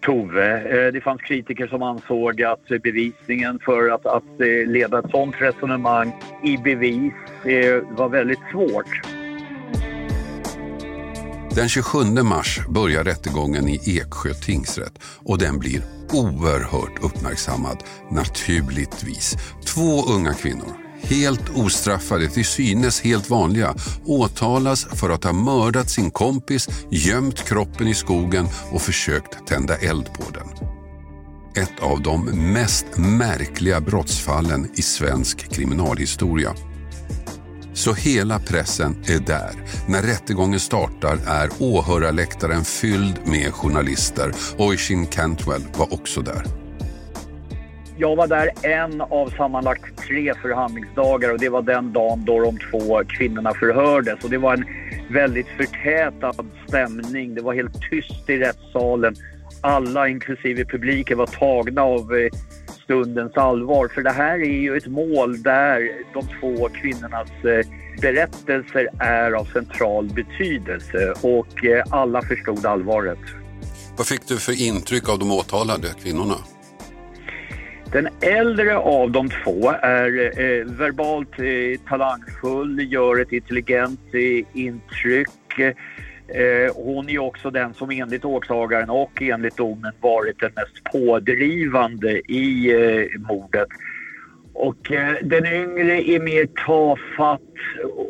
Tove. 0.00 0.60
Eh, 0.60 0.92
det 0.92 1.00
fanns 1.00 1.22
kritiker 1.22 1.66
som 1.66 1.82
ansåg 1.82 2.42
att 2.42 2.68
bevisningen 2.82 3.58
för 3.64 3.90
att, 3.90 4.06
att 4.06 4.40
eh, 4.40 4.66
leda 4.66 4.98
ett 4.98 5.10
sådant 5.10 5.40
resonemang 5.40 6.12
i 6.42 6.56
bevis 6.56 7.12
var 7.96 8.08
väldigt 8.08 8.40
svårt. 8.52 9.23
Den 11.54 11.68
27 11.68 12.04
mars 12.22 12.60
börjar 12.68 13.04
rättegången 13.04 13.68
i 13.68 13.98
Eksjö 13.98 14.34
tingsrätt 14.34 14.98
och 15.02 15.38
den 15.38 15.58
blir 15.58 15.84
oerhört 16.12 17.04
uppmärksammad, 17.04 17.84
naturligtvis. 18.10 19.36
Två 19.66 20.04
unga 20.04 20.34
kvinnor, 20.34 20.76
helt 21.02 21.50
ostraffade, 21.54 22.28
till 22.28 22.44
synes 22.44 23.00
helt 23.00 23.30
vanliga, 23.30 23.74
åtalas 24.04 24.84
för 24.84 25.10
att 25.10 25.24
ha 25.24 25.32
mördat 25.32 25.90
sin 25.90 26.10
kompis, 26.10 26.68
gömt 26.90 27.48
kroppen 27.48 27.88
i 27.88 27.94
skogen 27.94 28.46
och 28.72 28.82
försökt 28.82 29.46
tända 29.46 29.76
eld 29.76 30.12
på 30.12 30.22
den. 30.30 30.68
Ett 31.64 31.80
av 31.80 32.02
de 32.02 32.24
mest 32.52 32.86
märkliga 32.96 33.80
brottsfallen 33.80 34.70
i 34.74 34.82
svensk 34.82 35.52
kriminalhistoria. 35.52 36.54
Så 37.74 37.94
hela 37.94 38.38
pressen 38.38 38.96
är 39.08 39.26
där. 39.26 39.50
När 39.88 40.02
rättegången 40.02 40.60
startar 40.60 41.18
är 41.26 41.48
åhörarläktaren 41.60 42.64
fylld 42.64 43.20
med 43.26 43.52
journalister. 43.52 44.32
Oisin 44.58 45.06
Cantwell 45.06 45.62
var 45.78 45.94
också 45.94 46.20
där. 46.20 46.42
Jag 47.96 48.16
var 48.16 48.26
där 48.26 48.50
en 48.62 49.00
av 49.00 49.30
sammanlagt 49.36 49.98
tre 50.08 50.34
förhandlingsdagar 50.42 51.32
och 51.32 51.38
det 51.38 51.48
var 51.48 51.62
den 51.62 51.92
dagen 51.92 52.24
då 52.24 52.40
de 52.40 52.58
två 52.70 53.02
kvinnorna 53.08 53.54
förhördes. 53.54 54.24
Och 54.24 54.30
det 54.30 54.38
var 54.38 54.54
en 54.54 54.64
väldigt 55.10 55.48
förtätad 55.48 56.46
stämning. 56.68 57.34
Det 57.34 57.42
var 57.42 57.54
helt 57.54 57.80
tyst 57.90 58.30
i 58.30 58.36
rättssalen. 58.36 59.14
Alla, 59.60 60.08
inklusive 60.08 60.64
publiken, 60.64 61.18
var 61.18 61.26
tagna 61.26 61.82
av 61.82 62.14
eh, 62.14 62.30
stundens 62.84 63.36
allvar. 63.36 63.88
För 63.88 64.02
det 64.02 64.10
här 64.10 64.38
är 64.38 64.60
ju 64.60 64.76
ett 64.76 64.86
mål 64.86 65.42
där 65.42 65.90
de 66.14 66.22
två 66.40 66.68
kvinnornas 66.68 67.30
eh, 67.44 67.66
berättelser 68.00 68.88
är 68.98 69.32
av 69.32 69.44
central 69.44 70.10
betydelse 70.14 71.14
och 71.22 71.64
eh, 71.64 71.84
alla 71.90 72.22
förstod 72.22 72.66
allvaret. 72.66 73.18
Vad 73.96 74.06
fick 74.06 74.28
du 74.28 74.38
för 74.38 74.62
intryck 74.62 75.08
av 75.08 75.18
de 75.18 75.32
åtalade 75.32 75.88
kvinnorna? 76.02 76.34
Den 77.92 78.08
äldre 78.20 78.76
av 78.76 79.10
de 79.10 79.28
två 79.28 79.70
är 79.70 80.40
eh, 80.40 80.64
verbalt 80.64 81.38
eh, 81.38 81.88
talangfull, 81.88 82.92
gör 82.92 83.20
ett 83.20 83.32
intelligent 83.32 84.00
eh, 84.12 84.58
intryck. 84.60 85.28
Eh, 86.28 86.74
hon 86.74 87.08
är 87.08 87.18
också 87.18 87.50
den 87.50 87.74
som 87.74 87.90
enligt 87.90 88.24
åklagaren 88.24 88.90
och 88.90 89.22
enligt 89.22 89.56
domen 89.56 89.92
varit 90.00 90.40
den 90.40 90.52
mest 90.56 90.84
pådrivande 90.84 92.32
i 92.32 92.72
eh, 92.72 93.20
mordet. 93.20 93.68
Och 94.52 94.92
eh, 94.92 95.14
den 95.22 95.46
yngre 95.46 96.08
är 96.08 96.20
mer 96.20 96.46
tafatt, 96.66 97.40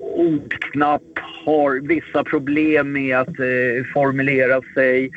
ordknapp, 0.01 1.03
har 1.45 1.89
vissa 1.89 2.25
problem 2.25 2.93
med 2.93 3.19
att 3.19 3.29
eh, 3.39 3.85
formulera 3.95 4.61
sig. 4.75 5.11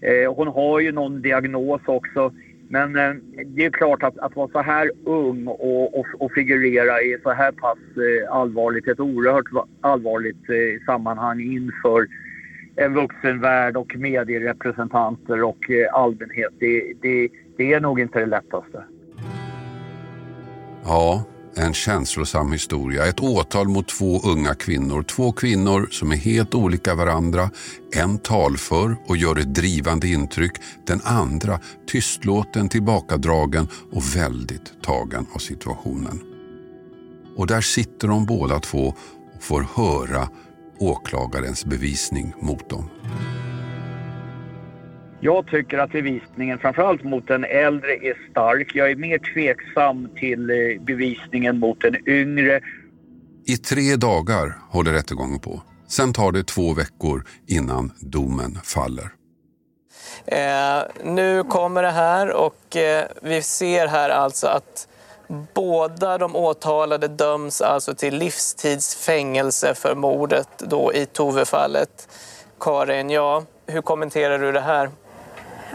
Eh, 0.00 0.34
hon 0.34 0.48
har 0.48 0.80
ju 0.80 0.92
någon 0.92 1.22
diagnos 1.22 1.80
också. 1.84 2.32
Men 2.68 2.96
eh, 2.96 3.14
det 3.46 3.64
är 3.64 3.70
klart 3.70 4.02
att, 4.02 4.18
att 4.18 4.36
vara 4.36 4.48
så 4.48 4.60
här 4.60 4.90
ung 5.04 5.46
och, 5.46 5.98
och, 5.98 6.06
och 6.18 6.32
figurera 6.32 7.02
i 7.02 7.18
så 7.22 7.30
här 7.30 7.52
pass 7.52 7.78
eh, 7.96 8.32
allvarligt, 8.32 8.88
ett 8.88 9.00
oerhört 9.00 9.66
allvarligt 9.80 10.48
eh, 10.48 10.84
sammanhang 10.86 11.40
inför 11.40 12.06
en 12.76 12.94
vuxenvärld 12.94 13.76
och 13.76 13.96
medierepresentanter 13.96 15.42
och 15.42 15.70
eh, 15.70 15.94
allmänhet. 15.94 16.52
Det, 16.58 16.92
det, 17.02 17.28
det 17.56 17.72
är 17.72 17.80
nog 17.80 18.00
inte 18.00 18.18
det 18.18 18.26
lättaste. 18.26 18.84
Ja, 20.84 21.24
en 21.56 21.74
känslosam 21.74 22.52
historia. 22.52 23.06
Ett 23.06 23.20
åtal 23.20 23.68
mot 23.68 23.88
två 23.88 24.20
unga 24.32 24.54
kvinnor. 24.54 25.02
Två 25.02 25.32
kvinnor 25.32 25.88
som 25.90 26.12
är 26.12 26.16
helt 26.16 26.54
olika 26.54 26.94
varandra. 26.94 27.50
En 27.96 28.18
talför 28.18 28.96
och 29.06 29.16
gör 29.16 29.38
ett 29.38 29.54
drivande 29.54 30.08
intryck. 30.08 30.52
Den 30.86 31.00
andra 31.04 31.58
tystlåten, 31.86 32.68
tillbakadragen 32.68 33.68
och 33.92 34.02
väldigt 34.16 34.82
tagen 34.82 35.26
av 35.34 35.38
situationen. 35.38 36.20
Och 37.36 37.46
där 37.46 37.60
sitter 37.60 38.08
de 38.08 38.26
båda 38.26 38.58
två 38.58 38.94
och 39.34 39.42
får 39.42 39.66
höra 39.74 40.28
åklagarens 40.78 41.64
bevisning 41.64 42.34
mot 42.40 42.70
dem. 42.70 42.90
Jag 45.20 45.46
tycker 45.46 45.78
att 45.78 45.92
bevisningen, 45.92 46.58
framförallt 46.58 47.04
mot 47.04 47.28
den 47.28 47.44
äldre, 47.44 47.92
är 47.92 48.30
stark. 48.30 48.70
Jag 48.74 48.90
är 48.90 48.96
mer 48.96 49.18
tveksam 49.34 50.08
till 50.16 50.50
eh, 50.50 50.84
bevisningen 50.86 51.58
mot 51.58 51.80
den 51.80 52.08
yngre. 52.08 52.60
I 53.46 53.56
tre 53.56 53.96
dagar 53.96 54.58
håller 54.70 54.92
rättegången 54.92 55.38
på. 55.38 55.62
Sen 55.88 56.12
tar 56.12 56.32
det 56.32 56.46
två 56.46 56.74
veckor 56.74 57.24
innan 57.46 57.92
domen 58.00 58.58
faller. 58.64 59.10
Eh, 60.26 60.82
nu 61.04 61.44
kommer 61.44 61.82
det 61.82 61.90
här 61.90 62.32
och 62.32 62.76
eh, 62.76 63.04
vi 63.22 63.42
ser 63.42 63.86
här 63.86 64.10
alltså 64.10 64.46
att 64.46 64.88
båda 65.54 66.18
de 66.18 66.36
åtalade 66.36 67.08
döms 67.08 67.60
alltså 67.60 67.94
till 67.94 68.16
livstidsfängelse 68.16 69.74
för 69.74 69.94
mordet 69.94 70.48
då 70.58 70.92
i 70.92 71.06
Tove-fallet. 71.06 72.08
Karin, 72.60 73.10
ja, 73.10 73.42
hur 73.66 73.82
kommenterar 73.82 74.38
du 74.38 74.52
det 74.52 74.60
här? 74.60 74.90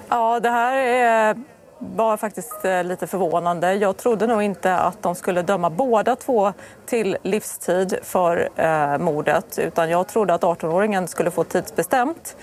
Ja, 0.09 0.39
det 0.39 0.49
här 0.49 0.77
är, 0.77 1.35
var 1.79 2.17
faktiskt 2.17 2.65
eh, 2.65 2.83
lite 2.83 3.07
förvånande. 3.07 3.73
Jag 3.73 3.97
trodde 3.97 4.27
nog 4.27 4.43
inte 4.43 4.75
att 4.75 5.03
de 5.03 5.15
skulle 5.15 5.41
döma 5.41 5.69
båda 5.69 6.15
två 6.15 6.53
till 6.85 7.17
livstid 7.23 7.99
för 8.03 8.49
eh, 8.55 8.97
mordet 8.97 9.59
utan 9.59 9.89
jag 9.89 10.07
trodde 10.07 10.33
att 10.33 10.41
18-åringen 10.41 11.07
skulle 11.07 11.31
få 11.31 11.43
tidsbestämt. 11.43 12.35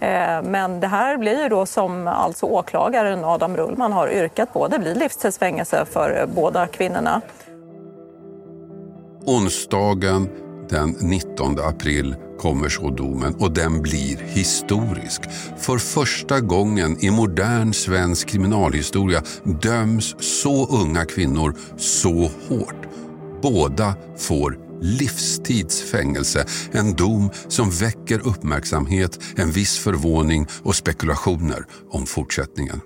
Eh, 0.00 0.42
men 0.42 0.80
det 0.80 0.86
här 0.86 1.16
blir 1.16 1.42
ju 1.42 1.48
då 1.48 1.66
som 1.66 2.08
alltså 2.08 2.46
åklagaren 2.46 3.24
Adam 3.24 3.56
Rullman 3.56 3.92
har 3.92 4.08
yrkat 4.08 4.52
på. 4.52 4.68
Det 4.68 4.78
blir 4.78 4.94
livstidsfängelse 4.94 5.84
för 5.84 6.20
eh, 6.20 6.34
båda 6.34 6.66
kvinnorna. 6.66 7.20
Onsdagen 9.26 10.28
den 10.68 10.90
19 10.90 11.58
april 11.60 12.16
kommer 12.38 12.68
så 12.68 12.90
domen 12.90 13.34
och 13.34 13.50
den 13.52 13.82
blir 13.82 14.16
historisk. 14.16 15.22
För 15.58 15.78
första 15.78 16.40
gången 16.40 17.04
i 17.04 17.10
modern 17.10 17.72
svensk 17.72 18.28
kriminalhistoria 18.28 19.22
döms 19.44 20.14
så 20.18 20.82
unga 20.82 21.04
kvinnor 21.04 21.54
så 21.76 22.30
hårt. 22.48 22.86
Båda 23.42 23.94
får 24.16 24.63
livstidsfängelse. 24.80 26.44
En 26.72 26.94
dom 26.94 27.30
som 27.48 27.70
väcker 27.70 28.28
uppmärksamhet, 28.28 29.18
en 29.36 29.50
viss 29.50 29.84
förvåning 29.84 30.46
och 30.62 30.74
spekulationer 30.74 31.64
om 31.90 32.06
fortsättningen. 32.06 32.80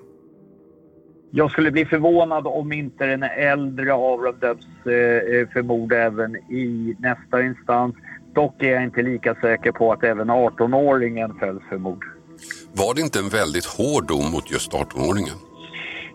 Jag 1.30 1.50
skulle 1.50 1.70
bli 1.70 1.84
förvånad 1.84 2.46
om 2.46 2.72
inte 2.72 3.06
den 3.06 3.22
äldre 3.22 3.92
av 3.92 4.22
dem 4.22 4.34
döms 4.40 4.66
eh, 4.86 5.48
för 5.52 5.62
mord 5.62 5.92
även 5.92 6.36
i 6.36 6.96
nästa 6.98 7.42
instans. 7.42 7.94
Dock 8.34 8.62
är 8.62 8.72
jag 8.72 8.82
inte 8.82 9.02
lika 9.02 9.34
säker 9.34 9.72
på 9.72 9.92
att 9.92 10.04
även 10.04 10.30
18-åringen 10.30 11.38
fälls 11.38 11.62
för 11.68 11.78
mord. 11.78 12.04
Var 12.72 12.94
det 12.94 13.00
inte 13.00 13.18
en 13.18 13.28
väldigt 13.28 13.64
hård 13.64 14.06
dom 14.06 14.30
mot 14.32 14.50
just 14.50 14.72
18-åringen? 14.72 15.36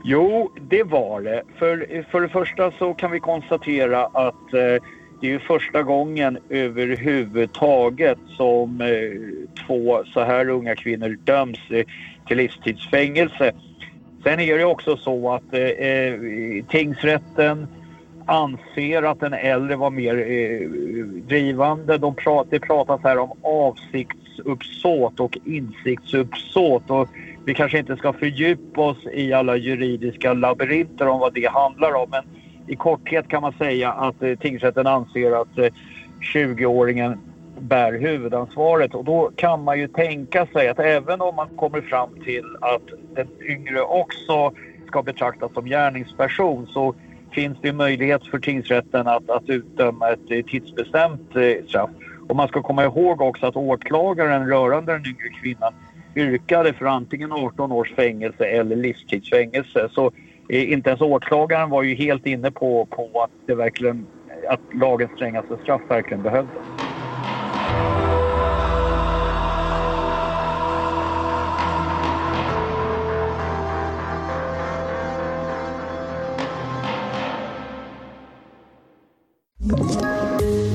Jo, 0.04 0.52
det 0.70 0.84
var 0.84 1.22
det. 1.22 1.44
För, 1.60 2.04
för 2.12 2.22
det 2.22 2.30
första 2.30 2.72
så 2.72 2.94
kan 2.94 3.12
vi 3.12 3.20
konstatera 3.20 4.06
att 4.06 4.54
eh, 4.54 4.84
det 5.22 5.28
är 5.28 5.32
ju 5.32 5.40
första 5.40 5.84
gången 5.84 6.38
överhuvudtaget 6.50 8.18
som 8.38 8.82
eh, 8.82 8.88
två 9.68 10.04
så 10.14 10.24
här 10.24 10.50
unga 10.50 10.76
kvinnor 10.76 11.18
döms 11.24 11.60
eh, 11.70 11.86
till 12.28 12.38
livstidsfängelse. 12.38 13.52
Sen 14.24 14.40
är 14.40 14.58
det 14.58 14.66
också 14.66 14.98
så 14.98 15.34
att 15.34 15.54
eh, 15.54 15.62
eh, 15.62 16.16
tingsrätten 16.70 17.68
anser 18.26 19.04
att 19.04 19.20
den 19.20 19.34
äldre 19.34 19.76
var 19.76 19.90
mer 19.90 20.18
eh, 20.18 20.68
drivande. 21.28 21.98
De 21.98 22.16
prat, 22.16 22.48
det 22.50 22.60
pratas 22.60 23.02
här 23.04 23.18
om 23.18 23.32
avsiktsuppsåt 23.42 25.20
och 25.20 25.38
insiktsuppsåt. 25.46 26.90
Och 26.90 27.10
vi 27.46 27.54
kanske 27.54 27.80
inte 27.80 27.96
ska 27.96 28.14
fördjupa 28.14 28.82
oss 28.82 29.08
i 29.14 29.34
alla 29.34 29.56
juridiska 29.56 30.34
labyrinter 30.34 31.08
om 31.08 31.20
vad 31.20 31.34
det 31.34 31.48
handlar 31.52 31.94
om. 31.94 32.10
Men 32.12 32.24
i 32.68 32.76
korthet 32.76 33.28
kan 33.28 33.42
man 33.42 33.54
säga 33.54 33.92
att 33.92 34.24
eh, 34.24 34.36
tingsrätten 34.36 34.88
anser 34.88 35.42
att 35.42 35.58
eh, 35.58 35.70
20-åringen 36.34 37.18
bär 37.60 37.94
huvudansvaret 37.94 38.94
och 38.94 39.06
då 39.06 39.32
kan 39.36 39.64
man 39.64 39.80
ju 39.80 39.88
tänka 39.88 40.46
sig 40.46 40.68
att 40.68 40.80
även 40.80 41.22
om 41.22 41.36
man 41.36 41.48
kommer 41.56 41.82
fram 41.82 42.10
till 42.24 42.46
att 42.62 42.82
den 43.16 43.28
yngre 43.50 43.82
också 43.82 44.52
ska 44.88 45.04
betraktas 45.04 45.54
som 45.54 45.66
gärningsperson 45.66 46.68
så 46.68 46.96
finns 47.32 47.58
det 47.62 47.74
möjlighet 47.74 48.28
för 48.28 48.40
tingsrätten 48.40 49.08
att, 49.08 49.30
att 49.30 49.50
utdöma 49.50 50.10
ett 50.10 50.32
eh, 50.32 50.46
tidsbestämt 50.46 51.36
eh, 51.36 51.66
straff. 51.68 51.90
Och 52.28 52.36
man 52.36 52.48
ska 52.48 52.62
komma 52.62 52.84
ihåg 52.84 53.22
också 53.22 53.46
att 53.46 53.56
åklagaren 53.56 54.48
rörande 54.50 54.92
den 54.92 55.06
yngre 55.06 55.30
kvinnan 55.42 55.74
yrkade 56.16 56.74
för 56.74 56.86
antingen 56.86 57.32
18 57.32 57.72
års 57.72 57.94
fängelse 57.96 58.46
eller 58.46 58.76
livstidsfängelse. 58.76 59.90
Så 59.92 60.12
inte 60.50 60.90
ens 60.90 61.02
åklagaren 61.02 61.70
var 61.70 61.84
ju 61.84 61.96
helt 61.96 62.26
inne 62.26 62.52
på, 62.52 62.86
på 62.86 63.22
att, 63.24 63.48
det 63.48 63.56
verkligen, 63.56 64.06
att 64.50 64.62
lagens 64.74 65.12
strängaste 65.12 65.58
straff 65.64 65.82
verkligen 65.90 66.24
behövdes. 66.24 66.58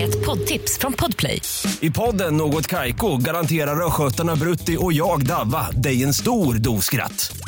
Ett 0.02 0.26
poddtips 0.26 0.78
från 0.78 0.92
Podplay. 0.92 1.42
I 1.80 1.90
podden 1.90 2.36
Något 2.36 2.66
Kaiko 2.66 3.16
garanterar 3.16 3.86
östgötarna 3.86 4.36
Brutti 4.36 4.76
och 4.80 4.92
jag, 4.92 5.26
Davva, 5.26 5.70
dig 5.70 6.02
en 6.02 6.14
stor 6.14 6.54
dos 6.54 6.84
skratt. 6.84 7.47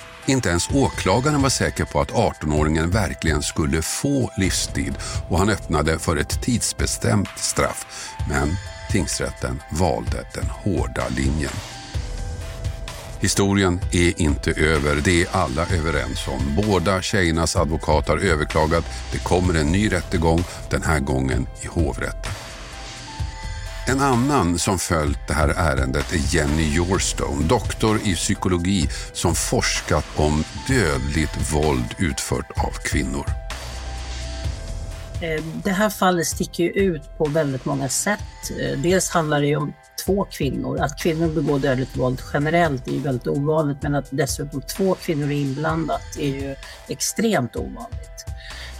inte 0.25 0.49
ens 0.49 0.69
åklagaren 0.73 1.41
var 1.41 1.49
säker 1.49 1.85
på 1.85 2.01
att 2.01 2.11
18-åringen 2.11 2.91
verkligen 2.91 3.41
skulle 3.41 3.81
få 3.81 4.31
livstid 4.37 4.93
och 5.29 5.37
han 5.37 5.49
öppnade 5.49 5.99
för 5.99 6.17
ett 6.17 6.41
tidsbestämt 6.41 7.29
straff. 7.35 7.85
Men 8.29 8.55
tingsrätten 8.91 9.61
valde 9.71 10.25
den 10.33 10.45
hårda 10.45 11.03
linjen. 11.09 11.51
Historien 13.21 13.79
är 13.91 14.21
inte 14.21 14.51
över, 14.51 14.95
det 15.03 15.21
är 15.21 15.27
alla 15.31 15.61
överens 15.61 16.27
om. 16.27 16.63
Båda 16.67 17.01
tjejernas 17.01 17.55
advokat 17.55 18.07
har 18.07 18.17
överklagat. 18.17 18.85
Det 19.11 19.23
kommer 19.23 19.53
en 19.53 19.71
ny 19.71 19.91
rättegång, 19.91 20.43
den 20.69 20.83
här 20.83 20.99
gången 20.99 21.47
i 21.61 21.67
hovrätten. 21.67 22.40
En 23.91 24.01
annan 24.01 24.59
som 24.59 24.79
följt 24.79 25.19
det 25.27 25.33
här 25.33 25.49
ärendet 25.49 26.13
är 26.13 26.35
Jenny 26.35 26.75
Yorstone, 26.75 27.47
doktor 27.47 27.99
i 28.03 28.15
psykologi 28.15 28.89
som 29.13 29.35
forskat 29.35 30.05
om 30.15 30.43
dödligt 30.67 31.53
våld 31.53 31.95
utfört 31.97 32.51
av 32.51 32.71
kvinnor. 32.83 33.25
Eh, 35.21 35.43
det 35.63 35.71
här 35.71 35.89
fallet 35.89 36.27
sticker 36.27 36.63
ju 36.63 36.69
ut 36.69 37.17
på 37.17 37.25
väldigt 37.25 37.65
många 37.65 37.89
sätt. 37.89 38.19
Eh, 38.61 38.79
dels 38.79 39.09
handlar 39.09 39.41
det 39.41 39.47
ju 39.47 39.55
om 39.55 39.73
två 40.05 40.25
kvinnor. 40.31 40.79
Att 40.79 40.99
kvinnor 40.99 41.27
begår 41.27 41.59
dödligt 41.59 41.97
våld 41.97 42.21
generellt 42.33 42.87
är 42.87 42.91
ju 42.91 42.99
väldigt 42.99 43.27
ovanligt 43.27 43.77
men 43.81 43.95
att 43.95 44.07
dessutom 44.09 44.61
två 44.61 44.95
kvinnor 44.95 45.31
är 45.31 45.35
inblandat 45.35 46.17
är 46.19 46.27
ju 46.27 46.55
extremt 46.87 47.55
ovanligt. 47.55 48.25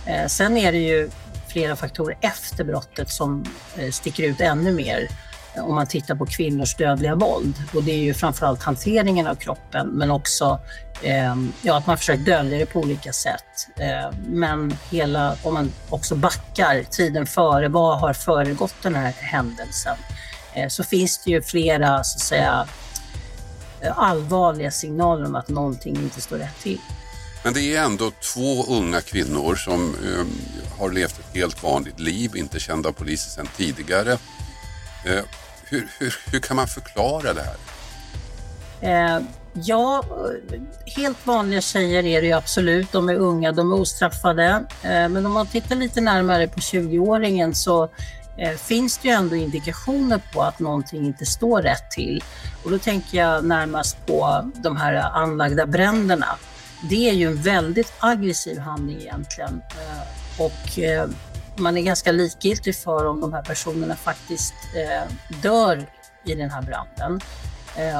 Eh, 0.06 0.28
sen 0.28 0.58
är 0.58 0.71
det 0.71 0.78
ju 0.78 1.10
flera 1.52 1.76
faktorer 1.76 2.18
efter 2.22 2.64
brottet 2.64 3.10
som 3.10 3.46
eh, 3.78 3.92
sticker 3.92 4.24
ut 4.24 4.42
ännu 4.42 4.72
mer 4.74 5.08
eh, 5.56 5.66
om 5.66 5.76
man 5.76 5.88
tittar 5.88 6.16
på 6.16 6.26
kvinnors 6.26 6.76
dödliga 6.76 7.16
våld. 7.16 7.56
Och 7.76 7.84
det 7.84 7.92
är 7.92 8.04
ju 8.04 8.14
framförallt 8.14 8.64
hanteringen 8.64 9.28
av 9.28 9.36
kroppen 9.36 9.88
men 9.88 10.12
också 10.12 10.60
eh, 11.02 11.36
ja, 11.62 11.78
att 11.78 11.88
man 11.88 11.98
försöker 11.98 12.24
dölja 12.24 12.58
det 12.58 12.66
på 12.66 12.80
olika 12.80 13.14
sätt. 13.14 13.68
Eh, 13.76 14.18
men 14.28 14.78
hela, 14.92 15.36
om 15.44 15.54
man 15.54 15.72
också 15.90 16.16
backar 16.16 16.84
tiden 16.84 17.26
före, 17.26 17.68
vad 17.68 18.00
har 18.00 18.14
föregått 18.14 18.76
den 18.84 18.96
här 18.96 19.12
händelsen? 19.12 19.98
Eh, 20.54 20.68
så 20.68 20.84
finns 20.84 21.24
det 21.24 21.32
ju 21.32 21.42
flera 21.42 22.04
så 22.04 22.18
att 22.18 22.22
säga, 22.22 22.68
eh, 23.82 24.00
allvarliga 24.00 24.72
signaler 24.72 25.26
om 25.26 25.36
att 25.36 25.50
någonting 25.50 25.96
inte 25.96 26.22
står 26.22 26.38
rätt 26.38 26.60
till. 26.62 26.80
Men 27.43 27.54
det 27.54 27.75
är 27.75 27.84
ändå 27.84 28.12
två 28.34 28.65
unga 28.65 29.01
kvinnor 29.01 29.56
som 29.56 29.95
eh, 29.95 30.25
har 30.80 30.91
levt 30.91 31.19
ett 31.19 31.36
helt 31.36 31.63
vanligt 31.63 31.99
liv, 31.99 32.36
inte 32.36 32.60
kända 32.60 32.89
av 32.89 32.93
polisen 32.93 33.32
sedan 33.32 33.47
tidigare. 33.58 34.12
Eh, 35.06 35.23
hur, 35.63 35.88
hur, 35.99 36.15
hur 36.32 36.39
kan 36.39 36.56
man 36.56 36.67
förklara 36.67 37.34
det 37.34 37.41
här? 37.41 37.56
Eh, 38.82 39.21
ja, 39.54 40.04
helt 40.86 41.27
vanliga 41.27 41.62
tjejer 41.62 42.06
är 42.06 42.21
det 42.21 42.27
ju 42.27 42.34
absolut. 42.34 42.91
De 42.91 43.10
är 43.10 43.15
unga, 43.15 43.51
de 43.51 43.71
är 43.71 43.75
ostraffade. 43.75 44.63
Eh, 44.84 45.10
men 45.10 45.25
om 45.25 45.32
man 45.32 45.47
tittar 45.47 45.75
lite 45.75 46.01
närmare 46.01 46.47
på 46.47 46.60
20-åringen 46.60 47.54
så 47.54 47.84
eh, 48.38 48.58
finns 48.58 48.97
det 48.97 49.08
ju 49.08 49.13
ändå 49.13 49.36
indikationer 49.36 50.21
på 50.34 50.41
att 50.41 50.60
någonting 50.60 51.06
inte 51.06 51.25
står 51.25 51.62
rätt 51.62 51.91
till. 51.91 52.23
Och 52.63 52.71
då 52.71 52.77
tänker 52.77 53.17
jag 53.17 53.45
närmast 53.45 54.06
på 54.06 54.51
de 54.56 54.77
här 54.77 54.93
anlagda 54.93 55.65
bränderna. 55.65 56.38
Det 56.89 57.10
är 57.10 57.13
ju 57.13 57.28
en 57.28 57.41
väldigt 57.41 57.94
aggressiv 58.00 58.58
handling 58.60 58.98
egentligen. 59.02 59.62
Eh, 59.70 60.41
och 60.41 60.80
eh, 60.80 61.10
man 61.58 61.78
är 61.78 61.82
ganska 61.82 62.12
likgiltig 62.12 62.76
för 62.76 63.06
om 63.06 63.22
de 63.22 63.34
här 63.34 63.41
personerna 63.41 63.96
faktiskt 63.96 64.54
eh, 64.76 65.13
dör 65.41 65.86
i 66.26 66.36
den 66.36 66.52
här 66.52 66.62
branden. 66.62 67.22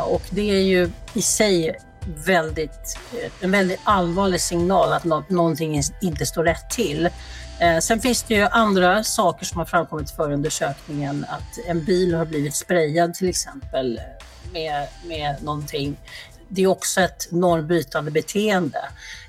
Och 0.06 0.22
det 0.30 0.50
är 0.50 0.62
ju 0.62 0.92
i 1.14 1.22
sig 1.22 1.80
väldigt, 2.06 3.00
en 3.42 3.52
väldigt 3.52 3.80
allvarlig 3.84 4.42
signal 4.42 4.94
att 4.94 5.04
nå 5.04 5.24
någonting 5.28 5.82
inte 6.02 6.26
står 6.26 6.44
rätt 6.44 6.70
till. 6.70 7.10
Eh, 7.60 7.80
sen 7.80 8.00
finns 8.00 8.24
det 8.24 8.34
ju 8.34 8.42
andra 8.42 9.04
saker 9.04 9.46
som 9.46 9.58
har 9.58 9.66
framkommit 9.66 10.12
för 10.12 10.32
undersökningen, 10.32 11.26
att 11.30 11.68
en 11.68 11.86
bil 11.86 12.14
har 12.14 12.26
blivit 12.26 12.56
sprayad 12.56 13.14
till 13.14 13.30
exempel 13.30 14.02
med, 14.54 14.88
med 15.06 15.44
någonting. 15.44 15.98
Det 16.54 16.64
är 16.64 16.68
också 16.68 17.02
ett 17.02 17.32
normbrytande 17.32 18.12
beteende. 18.12 18.80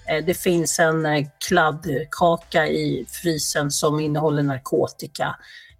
Eh, 0.08 0.24
det 0.24 0.34
finns 0.34 0.78
en 0.78 1.06
eh, 1.06 1.26
kladdkaka 1.48 2.66
i 2.66 3.06
frysen 3.08 3.70
som 3.70 4.00
innehåller 4.00 4.42
narkotika. 4.42 5.36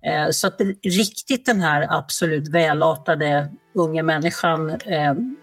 Eh, 0.07 0.31
så 0.31 0.47
att 0.47 0.61
riktigt 0.83 1.47
den 1.47 1.61
här 1.61 1.87
absolut 1.91 2.49
välartade 2.49 3.49
unga 3.75 4.03
människan, 4.03 4.79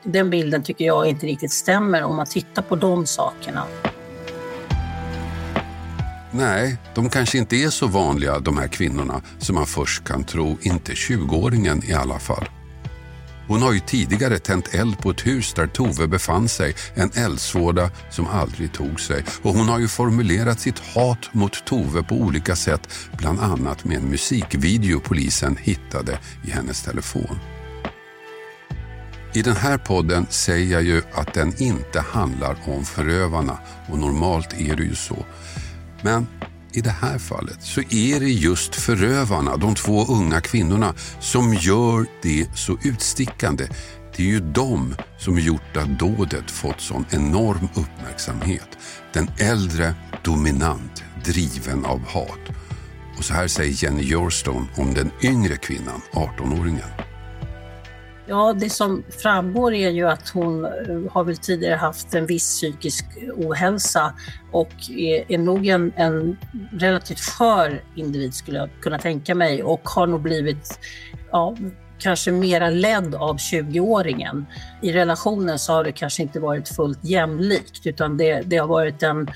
den 0.04 0.30
bilden 0.30 0.64
tycker 0.64 0.86
jag 0.86 1.06
inte 1.06 1.26
riktigt 1.26 1.52
stämmer 1.52 2.04
om 2.04 2.16
man 2.16 2.26
tittar 2.26 2.62
på 2.62 2.76
de 2.76 3.06
sakerna. 3.06 3.66
Nej, 6.32 6.78
de 6.96 7.10
kanske 7.10 7.38
inte 7.38 7.56
är 7.56 7.70
så 7.70 7.88
vanliga 7.88 8.40
de 8.40 8.58
här 8.58 8.68
kvinnorna 8.68 9.22
som 9.40 9.56
man 9.56 9.66
först 9.66 10.04
kan 10.04 10.24
tro, 10.24 10.58
inte 10.62 10.92
20-åringen 10.92 11.86
i 11.86 11.94
alla 11.94 12.20
fall. 12.20 12.50
Hon 13.50 13.62
har 13.62 13.74
ju 13.74 13.80
tidigare 13.80 14.40
tänt 14.40 14.74
eld 14.74 15.00
på 15.00 15.10
ett 15.10 15.28
hus 15.28 15.54
där 15.54 15.68
Tove 15.68 16.08
befann 16.08 16.50
sig, 16.50 16.76
en 16.94 17.12
eldsvåda 17.16 17.92
som 18.10 18.28
aldrig 18.28 18.74
tog 18.74 19.00
sig. 19.00 19.24
Och 19.42 19.54
hon 19.54 19.70
har 19.70 19.80
ju 19.80 19.88
formulerat 19.88 20.60
sitt 20.60 20.80
hat 20.80 21.34
mot 21.34 21.66
Tove 21.66 22.04
på 22.04 22.16
olika 22.16 22.56
sätt, 22.56 22.90
bland 23.18 23.40
annat 23.40 23.86
med 23.86 23.98
en 23.98 24.10
musikvideo 24.10 25.00
polisen 25.00 25.58
hittade 25.62 26.20
i 26.48 26.52
hennes 26.52 26.84
telefon. 26.84 27.40
I 29.34 29.42
den 29.42 29.56
här 29.56 29.78
podden 29.78 30.26
säger 30.30 30.72
jag 30.74 30.84
ju 30.84 31.02
att 31.14 31.34
den 31.34 31.62
inte 31.62 32.00
handlar 32.00 32.58
om 32.66 32.86
förövarna 32.86 33.58
och 33.88 34.00
normalt 34.00 34.54
är 34.54 34.76
det 34.76 34.84
ju 34.84 34.96
så. 34.96 35.26
Men 36.02 36.28
i 36.74 36.82
det 36.82 36.96
här 37.02 37.18
fallet 37.18 37.62
så 37.62 37.82
är 37.82 38.20
det 38.20 38.30
just 38.30 38.76
förövarna, 38.76 39.58
de 39.58 39.76
två 39.76 40.06
unga 40.06 40.42
kvinnorna, 40.42 40.94
som 41.20 41.54
gör 41.54 42.06
det 42.22 42.48
så 42.56 42.78
utstickande. 42.84 43.68
Det 44.16 44.24
är 44.24 44.28
ju 44.28 44.40
de 44.40 44.96
som 45.18 45.40
gjort 45.40 45.78
att 45.78 46.00
dådet 46.00 46.52
fått 46.52 46.82
sån 46.82 47.06
enorm 47.10 47.68
uppmärksamhet. 47.74 48.78
Den 49.14 49.32
äldre, 49.40 49.94
dominant, 50.24 51.04
driven 51.26 51.86
av 51.86 52.00
hat. 52.08 52.58
Och 53.18 53.24
så 53.24 53.34
här 53.34 53.48
säger 53.48 53.84
Jenny 53.84 54.04
Yorstone 54.04 54.68
om 54.76 54.94
den 54.94 55.12
yngre 55.24 55.56
kvinnan, 55.56 56.02
18-åringen. 56.12 57.09
Ja, 58.30 58.54
det 58.54 58.70
som 58.70 59.04
framgår 59.24 59.74
är 59.74 59.90
ju 59.90 60.08
att 60.08 60.30
hon 60.30 60.66
eh, 60.66 60.72
har 61.12 61.24
väl 61.24 61.38
tidigare 61.38 61.76
haft 61.76 62.14
en 62.14 62.26
viss 62.26 62.58
psykisk 62.58 63.06
ohälsa 63.38 64.14
och 64.52 64.74
är, 64.90 65.32
är 65.32 65.38
nog 65.38 65.68
en, 65.68 65.94
en 65.96 66.38
relativt 66.72 67.20
skör 67.20 67.84
individ 67.96 68.34
skulle 68.34 68.58
jag 68.58 68.70
kunna 68.82 69.00
tänka 69.00 69.36
mig 69.36 69.64
och 69.64 69.90
har 69.90 70.08
nog 70.08 70.22
blivit 70.22 70.80
ja, 71.32 71.56
kanske 72.00 72.32
mera 72.32 72.70
ledd 72.70 73.16
av 73.16 73.38
20-åringen. 73.38 74.46
I 74.82 74.94
relationen 74.94 75.60
så 75.60 75.74
har 75.74 75.84
det 75.84 75.92
kanske 75.92 76.22
inte 76.24 76.40
varit 76.40 76.70
fullt 76.70 77.06
jämlikt 77.06 77.88
utan 77.88 78.18
det, 78.18 78.42
det 78.42 78.58
har 78.58 78.68
varit 78.68 79.04
en 79.04 79.28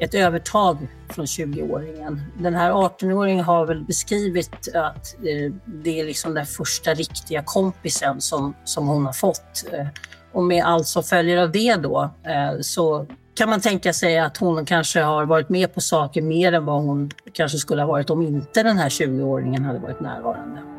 ett 0.00 0.14
övertag 0.14 0.88
från 1.08 1.24
20-åringen. 1.26 2.20
Den 2.38 2.54
här 2.54 2.72
18-åringen 2.72 3.42
har 3.42 3.66
väl 3.66 3.84
beskrivit 3.84 4.68
att 4.74 5.14
eh, 5.14 5.52
det 5.64 6.00
är 6.00 6.04
liksom 6.04 6.34
den 6.34 6.46
första 6.46 6.94
riktiga 6.94 7.42
kompisen 7.42 8.20
som, 8.20 8.54
som 8.64 8.88
hon 8.88 9.06
har 9.06 9.12
fått. 9.12 9.64
Eh, 9.72 9.86
och 10.32 10.42
med 10.42 10.64
allt 10.64 10.86
som 10.86 11.02
följer 11.02 11.38
av 11.38 11.52
det 11.52 11.74
då 11.74 12.10
eh, 12.24 12.60
så 12.60 13.06
kan 13.34 13.50
man 13.50 13.60
tänka 13.60 13.92
sig 13.92 14.18
att 14.18 14.36
hon 14.36 14.64
kanske 14.64 15.00
har 15.00 15.26
varit 15.26 15.48
med 15.48 15.74
på 15.74 15.80
saker 15.80 16.22
mer 16.22 16.52
än 16.52 16.64
vad 16.64 16.82
hon 16.82 17.10
kanske 17.32 17.58
skulle 17.58 17.82
ha 17.82 17.88
varit 17.88 18.10
om 18.10 18.22
inte 18.22 18.62
den 18.62 18.78
här 18.78 18.88
20-åringen 18.88 19.64
hade 19.64 19.78
varit 19.78 20.00
närvarande. 20.00 20.69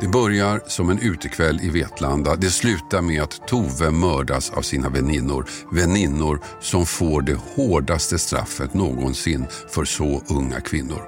Det 0.00 0.08
börjar 0.08 0.60
som 0.66 0.90
en 0.90 0.98
utekväll 0.98 1.60
i 1.62 1.70
Vetlanda. 1.70 2.36
Det 2.36 2.50
slutar 2.50 3.02
med 3.02 3.22
att 3.22 3.48
Tove 3.48 3.90
mördas 3.90 4.50
av 4.50 4.62
sina 4.62 4.88
väninnor. 4.88 5.46
Väninnor 5.72 6.40
som 6.60 6.86
får 6.86 7.22
det 7.22 7.38
hårdaste 7.54 8.18
straffet 8.18 8.74
någonsin 8.74 9.46
för 9.68 9.84
så 9.84 10.22
unga 10.28 10.60
kvinnor. 10.60 11.02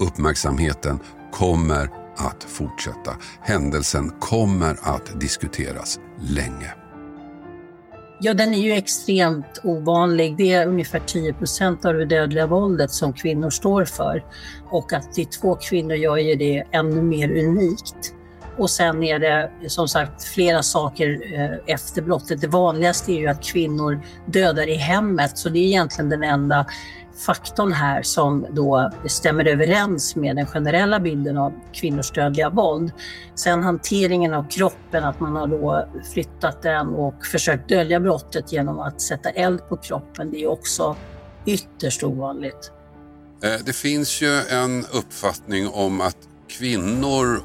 Uppmärksamheten 0.00 0.98
kommer 1.32 1.90
att 2.16 2.44
fortsätta. 2.44 3.16
Händelsen 3.42 4.10
kommer 4.20 4.76
att 4.82 5.20
diskuteras 5.20 5.98
länge. 6.20 6.77
Ja, 8.20 8.34
den 8.34 8.54
är 8.54 8.58
ju 8.58 8.72
extremt 8.72 9.60
ovanlig. 9.64 10.36
Det 10.36 10.52
är 10.52 10.66
ungefär 10.66 11.00
10 11.06 11.32
procent 11.32 11.84
av 11.84 11.94
det 11.94 12.04
dödliga 12.04 12.46
våldet 12.46 12.90
som 12.90 13.12
kvinnor 13.12 13.50
står 13.50 13.84
för. 13.84 14.24
Och 14.70 14.92
att 14.92 15.14
det 15.14 15.22
är 15.22 15.40
två 15.40 15.54
kvinnor 15.54 15.96
gör 15.96 16.16
ju 16.16 16.34
det 16.34 16.64
ännu 16.70 17.02
mer 17.02 17.30
unikt. 17.30 18.14
Och 18.58 18.70
sen 18.70 19.02
är 19.02 19.18
det 19.18 19.50
som 19.66 19.88
sagt 19.88 20.24
flera 20.24 20.62
saker 20.62 21.20
eh, 21.34 21.74
efter 21.74 22.02
brottet. 22.02 22.40
Det 22.40 22.46
vanligaste 22.46 23.12
är 23.12 23.18
ju 23.18 23.26
att 23.26 23.44
kvinnor 23.44 24.00
dödar 24.26 24.68
i 24.68 24.74
hemmet, 24.74 25.38
så 25.38 25.48
det 25.48 25.58
är 25.58 25.64
egentligen 25.64 26.08
den 26.10 26.22
enda 26.22 26.66
faktorn 27.26 27.72
här 27.72 28.02
som 28.02 28.46
då 28.50 28.90
stämmer 29.06 29.44
överens 29.44 30.16
med 30.16 30.36
den 30.36 30.46
generella 30.46 31.00
bilden 31.00 31.38
av 31.38 31.52
kvinnors 31.72 32.12
dödliga 32.12 32.50
våld. 32.50 32.92
Sen 33.34 33.62
hanteringen 33.62 34.34
av 34.34 34.48
kroppen, 34.48 35.04
att 35.04 35.20
man 35.20 35.36
har 35.36 35.46
då 35.46 35.88
flyttat 36.12 36.62
den 36.62 36.88
och 36.88 37.26
försökt 37.26 37.68
dölja 37.68 38.00
brottet 38.00 38.52
genom 38.52 38.78
att 38.78 39.00
sätta 39.00 39.30
eld 39.30 39.68
på 39.68 39.76
kroppen, 39.76 40.30
det 40.30 40.42
är 40.42 40.46
också 40.46 40.96
ytterst 41.46 42.02
ovanligt. 42.02 42.72
Eh, 43.42 43.64
det 43.64 43.72
finns 43.72 44.22
ju 44.22 44.40
en 44.50 44.84
uppfattning 44.92 45.68
om 45.68 46.00
att 46.00 46.16
kvinnor 46.48 47.42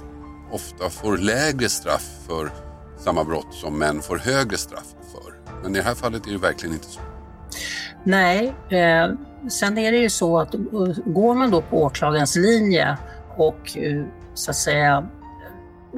ofta 0.51 0.89
får 0.89 1.17
lägre 1.17 1.69
straff 1.69 2.09
för 2.27 2.51
samma 2.99 3.23
brott 3.23 3.53
som 3.53 3.79
män 3.79 4.01
får 4.01 4.17
högre 4.17 4.57
straff 4.57 4.87
för. 5.11 5.33
Men 5.63 5.75
i 5.75 5.77
det 5.77 5.83
här 5.83 5.95
fallet 5.95 6.27
är 6.27 6.31
det 6.31 6.37
verkligen 6.37 6.73
inte 6.73 6.87
så. 6.87 6.99
Nej, 8.03 8.55
eh, 8.69 9.07
sen 9.49 9.77
är 9.77 9.91
det 9.91 9.97
ju 9.97 10.09
så 10.09 10.39
att 10.39 10.53
eh, 10.53 10.61
går 11.05 11.33
man 11.35 11.51
då 11.51 11.61
på 11.61 11.83
åklagarens 11.83 12.35
linje 12.35 12.97
och 13.37 13.77
eh, 13.77 14.03
så 14.33 14.51
att 14.51 14.57
säga 14.57 15.07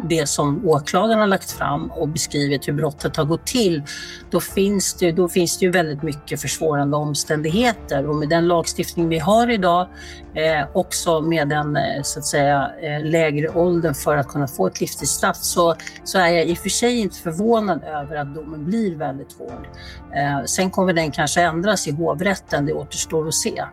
det 0.03 0.29
som 0.29 0.67
åklagaren 0.67 1.19
har 1.19 1.27
lagt 1.27 1.51
fram 1.51 1.91
och 1.91 2.07
beskrivit 2.07 2.67
hur 2.67 2.73
brottet 2.73 3.15
har 3.17 3.25
gått 3.25 3.45
till, 3.45 3.83
då 4.29 4.39
finns 4.39 4.93
det, 4.93 5.11
då 5.11 5.29
finns 5.29 5.59
det 5.59 5.65
ju 5.65 5.71
väldigt 5.71 6.03
mycket 6.03 6.41
försvårande 6.41 6.97
omständigheter. 6.97 8.09
Och 8.09 8.15
med 8.15 8.29
den 8.29 8.47
lagstiftning 8.47 9.09
vi 9.09 9.19
har 9.19 9.49
idag, 9.49 9.87
eh, 10.33 10.67
också 10.73 11.21
med 11.21 11.49
den 11.49 11.75
eh, 11.75 12.01
så 12.03 12.19
att 12.19 12.25
säga, 12.25 12.71
eh, 12.81 13.05
lägre 13.05 13.49
åldern 13.49 13.93
för 13.93 14.17
att 14.17 14.27
kunna 14.27 14.47
få 14.47 14.67
ett 14.67 14.81
livstidsstraff, 14.81 15.37
så, 15.37 15.75
så 16.03 16.19
är 16.19 16.29
jag 16.29 16.45
i 16.45 16.53
och 16.53 16.57
för 16.57 16.69
sig 16.69 16.99
inte 16.99 17.15
förvånad 17.15 17.83
över 17.83 18.15
att 18.15 18.35
domen 18.35 18.65
blir 18.65 18.95
väldigt 18.95 19.33
hård. 19.37 19.67
Eh, 20.15 20.45
sen 20.45 20.71
kommer 20.71 20.93
den 20.93 21.11
kanske 21.11 21.41
ändras 21.41 21.87
i 21.87 21.91
hovrätten, 21.91 22.65
det 22.65 22.73
återstår 22.73 23.27
att 23.27 23.33
se. 23.33 23.63